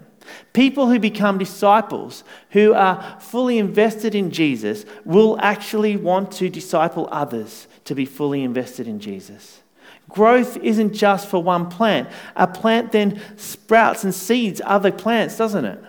People 0.52 0.88
who 0.88 0.98
become 0.98 1.38
disciples, 1.38 2.24
who 2.50 2.74
are 2.74 3.18
fully 3.20 3.58
invested 3.58 4.14
in 4.14 4.30
Jesus, 4.30 4.84
will 5.04 5.38
actually 5.40 5.96
want 5.96 6.32
to 6.32 6.50
disciple 6.50 7.08
others 7.12 7.68
to 7.84 7.94
be 7.94 8.04
fully 8.04 8.42
invested 8.42 8.88
in 8.88 8.98
Jesus. 8.98 9.62
Growth 10.08 10.56
isn't 10.58 10.94
just 10.94 11.28
for 11.28 11.42
one 11.42 11.68
plant. 11.70 12.08
A 12.34 12.46
plant 12.46 12.92
then 12.92 13.20
sprouts 13.36 14.04
and 14.04 14.14
seeds 14.14 14.60
other 14.64 14.90
plants, 14.90 15.36
doesn't 15.36 15.64
it? 15.64 15.82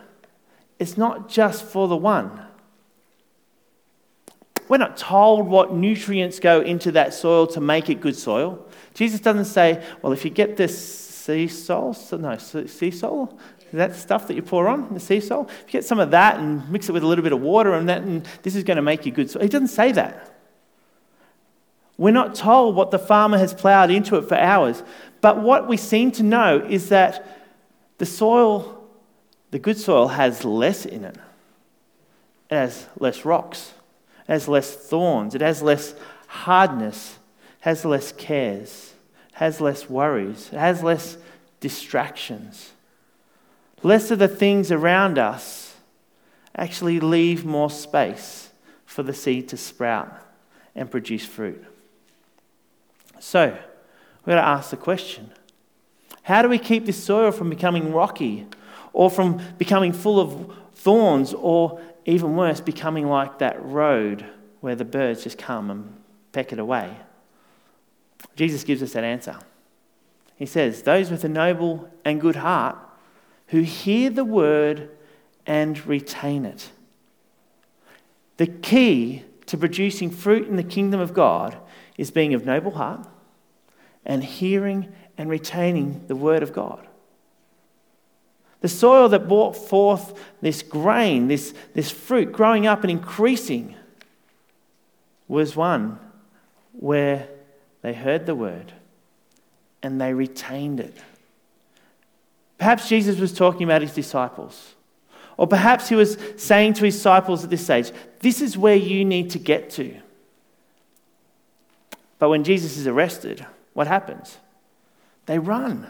It's 0.77 0.97
not 0.97 1.29
just 1.29 1.63
for 1.63 1.87
the 1.87 1.97
one. 1.97 2.45
We're 4.69 4.77
not 4.77 4.95
told 4.95 5.47
what 5.47 5.73
nutrients 5.73 6.39
go 6.39 6.61
into 6.61 6.93
that 6.93 7.13
soil 7.13 7.47
to 7.47 7.59
make 7.59 7.89
it 7.89 7.99
good 7.99 8.15
soil. 8.15 8.65
Jesus 8.93 9.19
doesn't 9.19 9.45
say, 9.45 9.83
well, 10.01 10.13
if 10.13 10.23
you 10.23 10.31
get 10.31 10.55
this 10.55 11.25
Seasol, 11.27 12.19
no, 12.19 12.29
Seasol, 12.29 13.37
that 13.73 13.95
stuff 13.95 14.27
that 14.27 14.35
you 14.35 14.41
pour 14.41 14.67
on 14.67 14.93
the 14.93 14.99
sea 14.99 15.19
salt, 15.19 15.49
if 15.49 15.67
you 15.67 15.71
get 15.71 15.85
some 15.85 15.99
of 15.99 16.11
that 16.11 16.39
and 16.39 16.69
mix 16.71 16.89
it 16.89 16.91
with 16.91 17.03
a 17.03 17.07
little 17.07 17.23
bit 17.23 17.33
of 17.33 17.41
water 17.41 17.73
and 17.73 17.87
that, 17.89 18.01
and 18.01 18.27
this 18.41 18.55
is 18.55 18.63
going 18.63 18.77
to 18.77 18.81
make 18.81 19.05
you 19.05 19.11
good. 19.11 19.29
So 19.29 19.39
he 19.39 19.47
doesn't 19.47 19.67
say 19.67 19.91
that. 19.91 20.35
We're 21.97 22.11
not 22.11 22.33
told 22.33 22.75
what 22.75 22.91
the 22.91 22.99
farmer 22.99 23.37
has 23.37 23.53
ploughed 23.53 23.91
into 23.91 24.15
it 24.15 24.27
for 24.27 24.35
hours. 24.35 24.81
But 25.21 25.41
what 25.41 25.67
we 25.67 25.77
seem 25.77 26.11
to 26.13 26.23
know 26.23 26.65
is 26.67 26.89
that 26.89 27.27
the 27.97 28.05
soil, 28.05 28.87
the 29.51 29.59
good 29.59 29.77
soil, 29.77 30.07
has 30.07 30.45
less 30.45 30.85
in 30.85 31.03
it. 31.03 31.17
It 32.49 32.55
has 32.55 32.87
less 32.97 33.25
rocks, 33.25 33.73
has 34.29 34.47
less 34.47 34.75
thorns, 34.75 35.35
it 35.35 35.41
has 35.41 35.61
less 35.61 35.93
hardness, 36.27 37.17
has 37.61 37.83
less 37.83 38.11
cares, 38.11 38.93
has 39.33 39.59
less 39.59 39.89
worries, 39.89 40.49
it 40.51 40.59
has 40.59 40.83
less 40.83 41.17
distractions. 41.59 42.71
Less 43.81 44.11
of 44.11 44.19
the 44.19 44.27
things 44.27 44.71
around 44.71 45.17
us 45.17 45.75
actually 46.55 46.99
leave 46.99 47.45
more 47.45 47.69
space 47.69 48.49
for 48.85 49.03
the 49.03 49.13
seed 49.13 49.47
to 49.49 49.57
sprout 49.57 50.13
and 50.75 50.91
produce 50.91 51.25
fruit. 51.25 51.63
So, 53.19 53.47
we've 53.49 54.35
got 54.35 54.35
to 54.35 54.47
ask 54.47 54.69
the 54.69 54.77
question 54.77 55.31
how 56.23 56.41
do 56.41 56.49
we 56.49 56.59
keep 56.59 56.85
this 56.85 57.03
soil 57.03 57.31
from 57.31 57.49
becoming 57.49 57.91
rocky 57.91 58.45
or 58.93 59.09
from 59.09 59.41
becoming 59.57 59.93
full 59.93 60.19
of 60.19 60.55
thorns, 60.75 61.33
or 61.33 61.81
even 62.05 62.35
worse, 62.35 62.61
becoming 62.61 63.07
like 63.07 63.39
that 63.39 63.63
road 63.63 64.25
where 64.61 64.75
the 64.75 64.85
birds 64.85 65.23
just 65.23 65.37
come 65.37 65.69
and 65.69 66.01
peck 66.31 66.51
it 66.51 66.59
away? 66.59 66.95
Jesus 68.35 68.63
gives 68.63 68.83
us 68.83 68.93
that 68.93 69.03
answer. 69.03 69.37
He 70.35 70.45
says, 70.45 70.83
Those 70.83 71.11
with 71.11 71.23
a 71.23 71.29
noble 71.29 71.89
and 72.05 72.21
good 72.21 72.37
heart 72.37 72.77
who 73.47 73.61
hear 73.61 74.09
the 74.09 74.25
word 74.25 74.89
and 75.45 75.85
retain 75.85 76.45
it. 76.45 76.71
The 78.37 78.47
key 78.47 79.23
to 79.47 79.57
producing 79.57 80.11
fruit 80.11 80.47
in 80.47 80.55
the 80.55 80.63
kingdom 80.63 80.99
of 80.99 81.13
God 81.13 81.57
is 81.97 82.11
being 82.11 82.33
of 82.33 82.45
noble 82.45 82.71
heart 82.71 83.07
and 84.05 84.23
hearing 84.23 84.93
and 85.17 85.29
retaining 85.29 86.05
the 86.07 86.15
word 86.15 86.43
of 86.43 86.53
God. 86.53 86.87
The 88.61 88.67
soil 88.67 89.09
that 89.09 89.27
brought 89.27 89.55
forth 89.55 90.13
this 90.41 90.61
grain, 90.61 91.27
this, 91.27 91.53
this 91.73 91.89
fruit 91.89 92.31
growing 92.31 92.67
up 92.67 92.83
and 92.83 92.91
increasing, 92.91 93.75
was 95.27 95.55
one 95.55 95.99
where 96.73 97.27
they 97.81 97.93
heard 97.93 98.25
the 98.25 98.35
word 98.35 98.73
and 99.81 100.01
they 100.01 100.13
retained 100.13 100.79
it. 100.79 100.97
Perhaps 102.57 102.89
Jesus 102.89 103.19
was 103.19 103.33
talking 103.33 103.63
about 103.63 103.81
his 103.81 103.93
disciples. 103.93 104.75
Or 105.37 105.47
perhaps 105.47 105.87
he 105.87 105.95
was 105.95 106.17
saying 106.35 106.73
to 106.73 106.85
his 106.85 106.95
disciples 106.95 107.45
at 107.45 107.49
this 107.49 107.63
stage, 107.63 107.93
This 108.19 108.41
is 108.41 108.57
where 108.57 108.75
you 108.75 109.05
need 109.05 109.29
to 109.29 109.39
get 109.39 109.69
to. 109.71 109.95
But 112.17 112.27
when 112.27 112.43
Jesus 112.43 112.75
is 112.75 112.85
arrested, 112.85 113.45
what 113.73 113.87
happens? 113.87 114.37
They 115.25 115.39
run. 115.39 115.87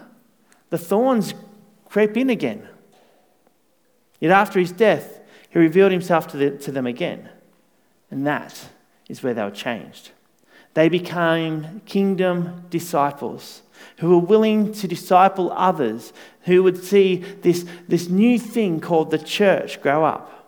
The 0.70 0.78
thorns 0.78 1.34
creep 1.90 2.16
in 2.18 2.30
again. 2.30 2.68
Yet 4.20 4.32
after 4.32 4.60
his 4.60 4.72
death, 4.72 5.20
he 5.50 5.60
revealed 5.60 5.92
himself 5.92 6.28
to, 6.30 6.38
the, 6.38 6.52
to 6.52 6.72
them 6.72 6.86
again. 6.86 7.30
And 8.12 8.26
that 8.28 8.70
is 9.08 9.24
where 9.24 9.34
they 9.34 9.44
were 9.44 9.52
changed. 9.52 10.12
They 10.74 10.90
became 10.90 11.82
kingdom 11.86 12.66
disciples 12.70 13.64
who 13.98 14.10
were 14.10 14.26
willing 14.26 14.72
to 14.74 14.88
disciple 14.88 15.52
others, 15.54 16.14
who 16.42 16.64
would 16.64 16.84
see 16.84 17.18
this, 17.18 17.66
this 17.88 18.08
new 18.10 18.38
thing 18.38 18.80
called 18.80 19.12
the 19.12 19.18
church 19.18 19.82
grow 19.82 20.04
up. 20.04 20.48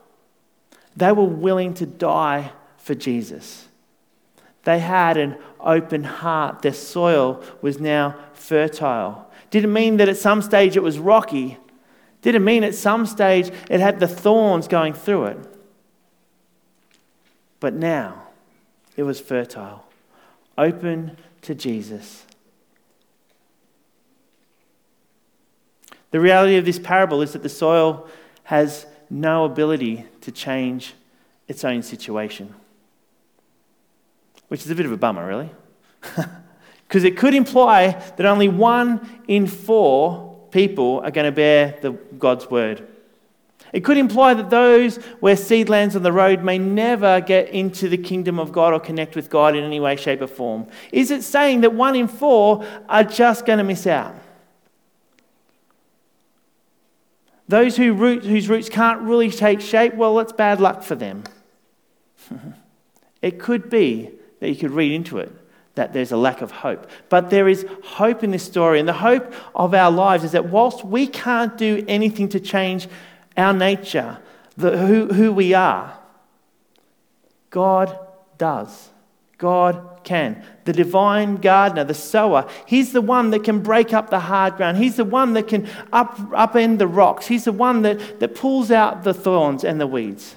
They 0.96 1.12
were 1.12 1.24
willing 1.24 1.74
to 1.76 1.86
die 1.86 2.52
for 2.78 2.96
Jesus. 2.96 3.68
They 4.64 4.80
had 4.80 5.18
an 5.18 5.38
open 5.60 6.04
heart. 6.04 6.62
Their 6.62 6.74
soil 6.74 7.44
was 7.62 7.80
now 7.80 8.16
fertile. 8.34 9.31
Didn't 9.52 9.74
mean 9.74 9.98
that 9.98 10.10
at 10.10 10.18
some 10.18 10.42
stage 10.42 10.76
it 10.76 10.82
was 10.82 10.98
rocky. 10.98 11.58
Didn't 12.22 12.44
mean 12.44 12.64
at 12.64 12.74
some 12.74 13.06
stage 13.06 13.52
it 13.70 13.80
had 13.80 14.00
the 14.00 14.08
thorns 14.08 14.68
going 14.68 14.94
through 14.94 15.26
it. 15.26 15.38
But 17.60 17.74
now 17.76 18.24
it 18.98 19.04
was 19.04 19.20
fertile, 19.20 19.86
open 20.58 21.18
to 21.44 21.54
Jesus. 21.54 22.26
The 26.12 26.20
reality 26.20 26.58
of 26.58 26.66
this 26.66 26.80
parable 26.80 27.22
is 27.22 27.34
that 27.34 27.44
the 27.44 27.50
soil 27.50 28.08
has 28.44 28.86
no 29.10 29.46
ability 29.46 30.06
to 30.22 30.32
change 30.32 30.94
its 31.48 31.64
own 31.64 31.84
situation, 31.84 32.54
which 34.48 34.62
is 34.62 34.72
a 34.72 34.76
bit 34.76 34.86
of 34.86 34.92
a 34.92 34.98
bummer, 34.98 35.28
really. 35.28 35.50
Because 36.92 37.06
it 37.06 37.16
could 37.16 37.34
imply 37.34 37.92
that 38.18 38.26
only 38.26 38.50
one 38.50 39.24
in 39.26 39.48
four 39.48 40.46
people 40.52 41.00
are 41.06 41.10
going 41.10 41.24
to 41.24 41.32
bear 41.32 41.80
the, 41.82 41.92
God's 41.92 42.50
word. 42.50 42.86
It 43.72 43.86
could 43.86 43.96
imply 43.96 44.34
that 44.34 44.50
those 44.50 44.98
where 45.22 45.38
seed 45.38 45.70
lands 45.70 45.96
on 45.96 46.04
the 46.04 46.12
road 46.12 46.44
may 46.44 46.58
never 46.58 47.22
get 47.22 47.48
into 47.48 47.88
the 47.88 47.98
kingdom 47.98 48.40
of 48.40 48.52
God 48.52 48.74
or 48.74 48.80
connect 48.82 49.16
with 49.16 49.30
God 49.30 49.56
in 49.56 49.64
any 49.64 49.80
way, 49.80 49.96
shape, 49.96 50.22
or 50.22 50.28
form. 50.28 50.68
Is 50.92 51.12
it 51.12 51.24
saying 51.24 51.62
that 51.62 51.74
one 51.74 51.96
in 51.96 52.10
four 52.10 52.66
are 52.90 53.06
just 53.06 53.46
going 53.46 53.60
to 53.60 53.64
miss 53.64 53.88
out? 53.88 54.14
Those 57.48 57.78
who 57.78 57.94
root, 57.94 58.26
whose 58.26 58.50
roots 58.50 58.68
can't 58.68 59.00
really 59.00 59.32
take 59.32 59.62
shape, 59.62 59.94
well, 59.94 60.16
that's 60.16 60.34
bad 60.34 60.60
luck 60.60 60.84
for 60.84 60.96
them. 60.96 61.24
it 63.22 63.40
could 63.40 63.70
be 63.70 64.10
that 64.42 64.50
you 64.50 64.58
could 64.58 64.72
read 64.72 64.92
into 64.92 65.20
it 65.20 65.38
that 65.76 65.94
there's 65.94 66.12
a 66.12 66.18
lack 66.18 66.42
of 66.42 66.52
hope. 66.52 66.90
But 67.10 67.30
there 67.30 67.48
is 67.48 67.66
hope 67.84 68.24
in 68.24 68.32
this 68.32 68.44
story. 68.44 68.80
And 68.80 68.88
the 68.88 68.94
hope 68.94 69.34
of 69.56 69.74
our 69.74 69.92
lives 69.92 70.24
is 70.24 70.34
that 70.34 70.50
whilst 70.50 70.86
we 70.86 71.08
can't 71.08 71.58
do 71.58 71.84
anything 71.88 72.30
to 72.30 72.40
change 72.40 72.88
our 73.38 73.54
nature, 73.54 74.20
the, 74.58 74.78
who, 74.78 75.08
who 75.08 75.32
we 75.32 75.54
are, 75.54 75.98
God 77.50 77.98
does. 78.38 78.90
God 79.38 80.02
can. 80.04 80.44
The 80.66 80.74
divine 80.74 81.38
gardener, 81.38 81.84
the 81.84 81.96
sower, 81.96 82.48
he's 82.68 82.94
the 82.94 83.02
one 83.02 83.32
that 83.32 83.44
can 83.44 83.62
break 83.62 83.92
up 83.94 84.10
the 84.10 84.20
hard 84.20 84.56
ground. 84.56 84.78
He's 84.78 84.98
the 84.98 85.06
one 85.06 85.34
that 85.34 85.48
can 85.48 85.68
up, 85.92 86.18
upend 86.30 86.78
the 86.78 86.88
rocks. 86.88 87.28
He's 87.28 87.46
the 87.46 87.52
one 87.52 87.82
that, 87.82 88.20
that 88.20 88.36
pulls 88.36 88.72
out 88.72 89.04
the 89.04 89.14
thorns 89.14 89.64
and 89.64 89.82
the 89.82 89.88
weeds. 89.88 90.36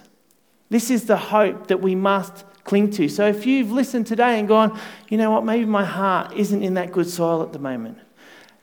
This 0.71 0.91
is 0.91 1.05
the 1.05 1.17
hope 1.17 1.67
that 1.67 1.83
we 1.83 1.95
must 1.95 2.45
cling 2.65 2.91
to. 2.93 3.09
So 3.09 3.27
if 3.27 3.47
you've 3.47 3.71
listened 3.71 4.07
today 4.07 4.39
and 4.39 4.49
gone, 4.49 4.79
you 5.09 5.19
know 5.19 5.31
what, 5.31 5.45
maybe 5.45 5.67
my 5.67 5.85
heart 5.85 6.33
isn't 6.35 6.63
in 6.63 6.75
that 6.75 6.93
good 6.93 7.09
soil 7.09 7.43
at 7.43 7.53
the 7.53 7.59
moment, 7.59 7.99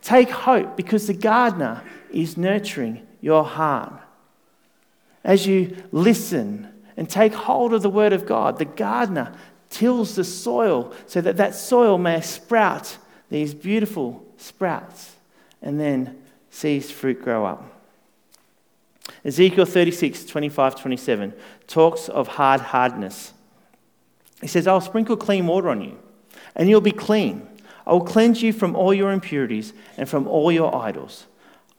take 0.01 0.29
hope 0.29 0.75
because 0.75 1.07
the 1.07 1.13
gardener 1.13 1.83
is 2.11 2.37
nurturing 2.37 3.05
your 3.21 3.43
heart. 3.43 3.93
As 5.23 5.45
you 5.45 5.77
listen 5.91 6.67
and 6.97 7.07
take 7.09 7.33
hold 7.33 7.73
of 7.73 7.83
the 7.83 7.89
word 7.89 8.11
of 8.11 8.25
God, 8.25 8.57
the 8.57 8.65
gardener 8.65 9.33
tills 9.69 10.15
the 10.15 10.23
soil 10.23 10.93
so 11.05 11.21
that 11.21 11.37
that 11.37 11.55
soil 11.55 11.97
may 11.97 12.19
sprout 12.21 12.97
these 13.29 13.53
beautiful 13.53 14.25
sprouts 14.37 15.15
and 15.61 15.79
then 15.79 16.17
sees 16.49 16.91
fruit 16.91 17.21
grow 17.21 17.45
up. 17.45 17.63
Ezekiel 19.23 19.65
36, 19.65 20.25
25, 20.25 20.75
27 20.75 21.33
talks 21.67 22.09
of 22.09 22.27
hard 22.27 22.61
hardness. 22.61 23.33
He 24.41 24.47
says, 24.47 24.67
I'll 24.67 24.81
sprinkle 24.81 25.15
clean 25.15 25.47
water 25.47 25.69
on 25.69 25.81
you, 25.81 25.97
and 26.55 26.67
you'll 26.67 26.81
be 26.81 26.91
clean. 26.91 27.47
I 27.85 27.93
will 27.93 28.01
cleanse 28.01 28.41
you 28.41 28.53
from 28.53 28.75
all 28.75 28.93
your 28.93 29.11
impurities 29.11 29.73
and 29.97 30.09
from 30.09 30.27
all 30.27 30.51
your 30.51 30.75
idols. 30.75 31.25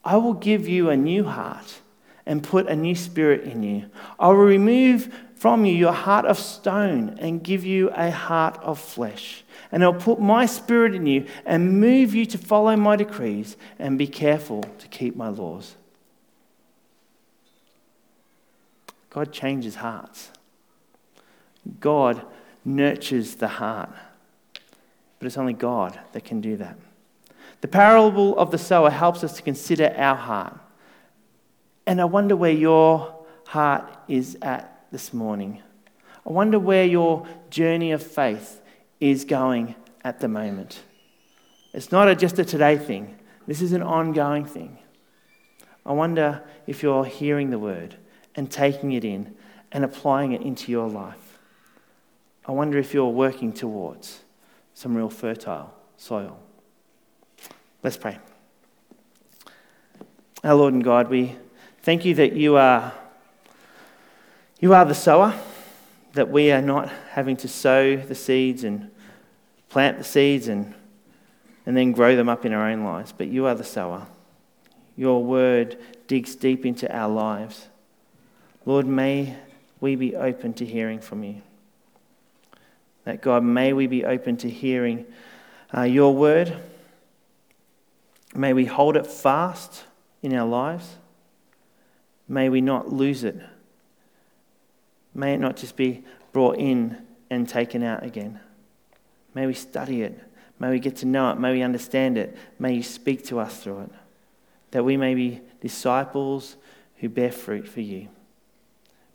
I 0.05 0.17
will 0.17 0.35
give 0.35 0.69
you 0.69 0.91
a 0.91 0.97
new 0.97 1.25
heart 1.25 1.81
and 2.27 2.43
put 2.43 2.69
a 2.69 2.77
new 2.77 2.95
spirit 2.95 3.43
in 3.43 3.63
you. 3.63 3.87
I 4.19 4.29
will 4.29 4.37
remove 4.37 5.13
from 5.37 5.65
you 5.65 5.75
your 5.75 5.93
heart 5.93 6.25
of 6.25 6.39
stone 6.39 7.17
and 7.19 7.43
give 7.43 7.65
you 7.65 7.91
a 7.95 8.11
heart 8.11 8.59
of 8.63 8.79
flesh. 8.79 9.43
And 9.73 9.83
I'll 9.83 9.95
put 9.95 10.21
my 10.21 10.47
spirit 10.47 10.95
in 10.95 11.07
you 11.07 11.27
and 11.45 11.81
move 11.81 12.15
you 12.15 12.27
to 12.27 12.39
follow 12.39 12.77
my 12.77 12.95
decrees 12.97 13.57
and 13.79 13.99
be 13.99 14.07
careful 14.07 14.63
to 14.63 14.89
keep 14.89 15.17
my 15.17 15.29
laws. 15.29 15.75
God 19.11 19.33
changes 19.33 19.77
hearts. 19.77 20.31
God 21.81 22.25
nurtures 22.65 23.37
the 23.37 23.49
heart. 23.49 23.91
But 25.19 25.27
it's 25.27 25.39
only 25.39 25.53
God 25.53 25.99
that 26.13 26.25
can 26.25 26.41
do 26.41 26.57
that. 26.57 26.77
The 27.61 27.69
parable 27.69 28.37
of 28.39 28.51
the 28.51 28.59
sower 28.59 28.91
helps 28.91 29.23
us 29.23 29.37
to 29.37 29.43
consider 29.43 29.95
our 29.97 30.17
heart. 30.17 30.59
And 31.87 32.01
I 32.01 32.05
wonder 32.05 32.37
where 32.37 32.53
your 32.53 33.25
heart 33.47 33.89
is 34.09 34.37
at 34.43 34.85
this 34.91 35.13
morning. 35.13 35.63
I 36.27 36.31
wonder 36.33 36.59
where 36.59 36.85
your 36.85 37.27
journey 37.51 37.93
of 37.93 38.03
faith 38.03 38.61
is 39.01 39.25
going 39.25 39.75
at 40.05 40.21
the 40.21 40.29
moment. 40.29 40.81
It's 41.73 41.91
not 41.91 42.09
a, 42.09 42.15
just 42.15 42.39
a 42.39 42.45
today 42.45 42.77
thing, 42.77 43.17
this 43.47 43.63
is 43.63 43.73
an 43.73 43.83
ongoing 43.83 44.45
thing. 44.45 44.79
I 45.85 45.93
wonder 45.93 46.43
if 46.67 46.83
you're 46.83 47.05
hearing 47.05 47.51
the 47.51 47.59
word 47.59 47.97
and 48.37 48.51
taking 48.51 48.93
it 48.93 49.05
in 49.05 49.35
and 49.73 49.85
applying 49.85 50.33
it 50.33 50.43
into 50.43 50.71
your 50.71 50.89
life. 50.89 51.32
I 52.47 52.53
wonder 52.53 52.79
if 52.79 52.93
you're 52.93 53.09
working 53.09 53.53
towards 53.53 54.21
some 54.75 54.97
real 54.97 55.11
fertile 55.11 55.75
soil. 55.97 56.39
Let's 57.83 57.97
pray. 57.97 58.19
Our 60.43 60.55
Lord 60.55 60.75
and 60.75 60.83
God, 60.83 61.09
we 61.09 61.37
thank 61.83 62.05
you 62.05 62.15
that 62.17 62.33
you 62.33 62.57
are 62.57 62.93
you 64.63 64.75
are 64.75 64.85
the 64.85 64.95
sower, 64.95 65.35
that 66.13 66.31
we 66.31 66.53
are 66.53 66.63
not 66.63 66.89
having 67.11 67.37
to 67.39 67.49
sow 67.49 67.97
the 67.97 68.15
seeds 68.15 68.63
and 68.63 68.93
plant 69.69 69.99
the 69.99 70.05
seeds 70.05 70.47
and, 70.47 70.73
and 71.67 71.77
then 71.77 71.91
grow 71.91 72.15
them 72.15 72.29
up 72.29 72.45
in 72.45 72.53
our 72.53 72.69
own 72.69 72.85
lives, 72.85 73.13
but 73.17 73.27
you 73.27 73.47
are 73.47 73.57
the 73.57 73.65
sower. 73.65 74.07
Your 74.97 75.25
word 75.25 75.79
digs 76.07 76.37
deep 76.37 76.65
into 76.65 76.89
our 76.95 77.09
lives. 77.13 77.67
Lord, 78.65 78.87
may 78.87 79.37
we 79.81 79.97
be 79.97 80.15
open 80.15 80.55
to 80.55 80.65
hearing 80.65 81.01
from 81.01 81.25
you. 81.25 81.43
That 83.05 83.21
God, 83.21 83.43
may 83.43 83.73
we 83.73 83.87
be 83.87 84.05
open 84.05 84.37
to 84.39 84.51
hearing 84.51 85.07
uh, 85.77 85.83
your 85.83 86.15
word. 86.15 86.57
May 88.35 88.53
we 88.53 88.65
hold 88.65 88.97
it 88.97 89.07
fast 89.07 89.85
in 90.23 90.35
our 90.35 90.47
lives. 90.47 90.97
May 92.29 92.49
we 92.49 92.61
not 92.61 92.93
lose 92.93 93.25
it. 93.25 93.37
May 95.15 95.35
it 95.35 95.41
not 95.41 95.57
just 95.57 95.77
be 95.77 96.05
brought 96.33 96.57
in 96.57 96.97
and 97.29 97.49
taken 97.49 97.83
out 97.83 98.05
again. 98.05 98.41
May 99.35 99.47
we 99.47 99.55
study 99.55 100.03
it. 100.03 100.19
May 100.59 100.71
we 100.71 100.79
get 100.79 100.97
to 100.97 101.07
know 101.07 101.31
it. 101.33 101.39
May 101.39 101.53
we 101.53 101.63
understand 101.63 102.17
it. 102.17 102.37
May 102.59 102.75
you 102.75 102.83
speak 102.83 103.25
to 103.27 103.41
us 103.41 103.63
through 103.63 103.81
it. 103.81 103.91
That 104.71 104.85
we 104.85 104.97
may 104.97 105.15
be 105.15 105.41
disciples 105.61 106.57
who 106.97 107.09
bear 107.09 107.33
fruit 107.33 107.69
for 107.69 107.81
you. 107.81 108.09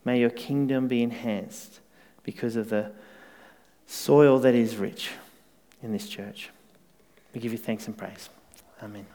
May 0.03 0.19
your 0.19 0.29
kingdom 0.29 0.87
be 0.87 1.01
enhanced 1.01 1.79
because 2.23 2.55
of 2.55 2.69
the 2.69 2.91
soil 3.87 4.37
that 4.39 4.53
is 4.53 4.75
rich 4.75 5.11
in 5.81 5.91
this 5.91 6.07
church. 6.07 6.49
We 7.33 7.41
give 7.41 7.51
you 7.51 7.57
thanks 7.57 7.87
and 7.87 7.97
praise. 7.97 8.29
Amen. 8.83 9.05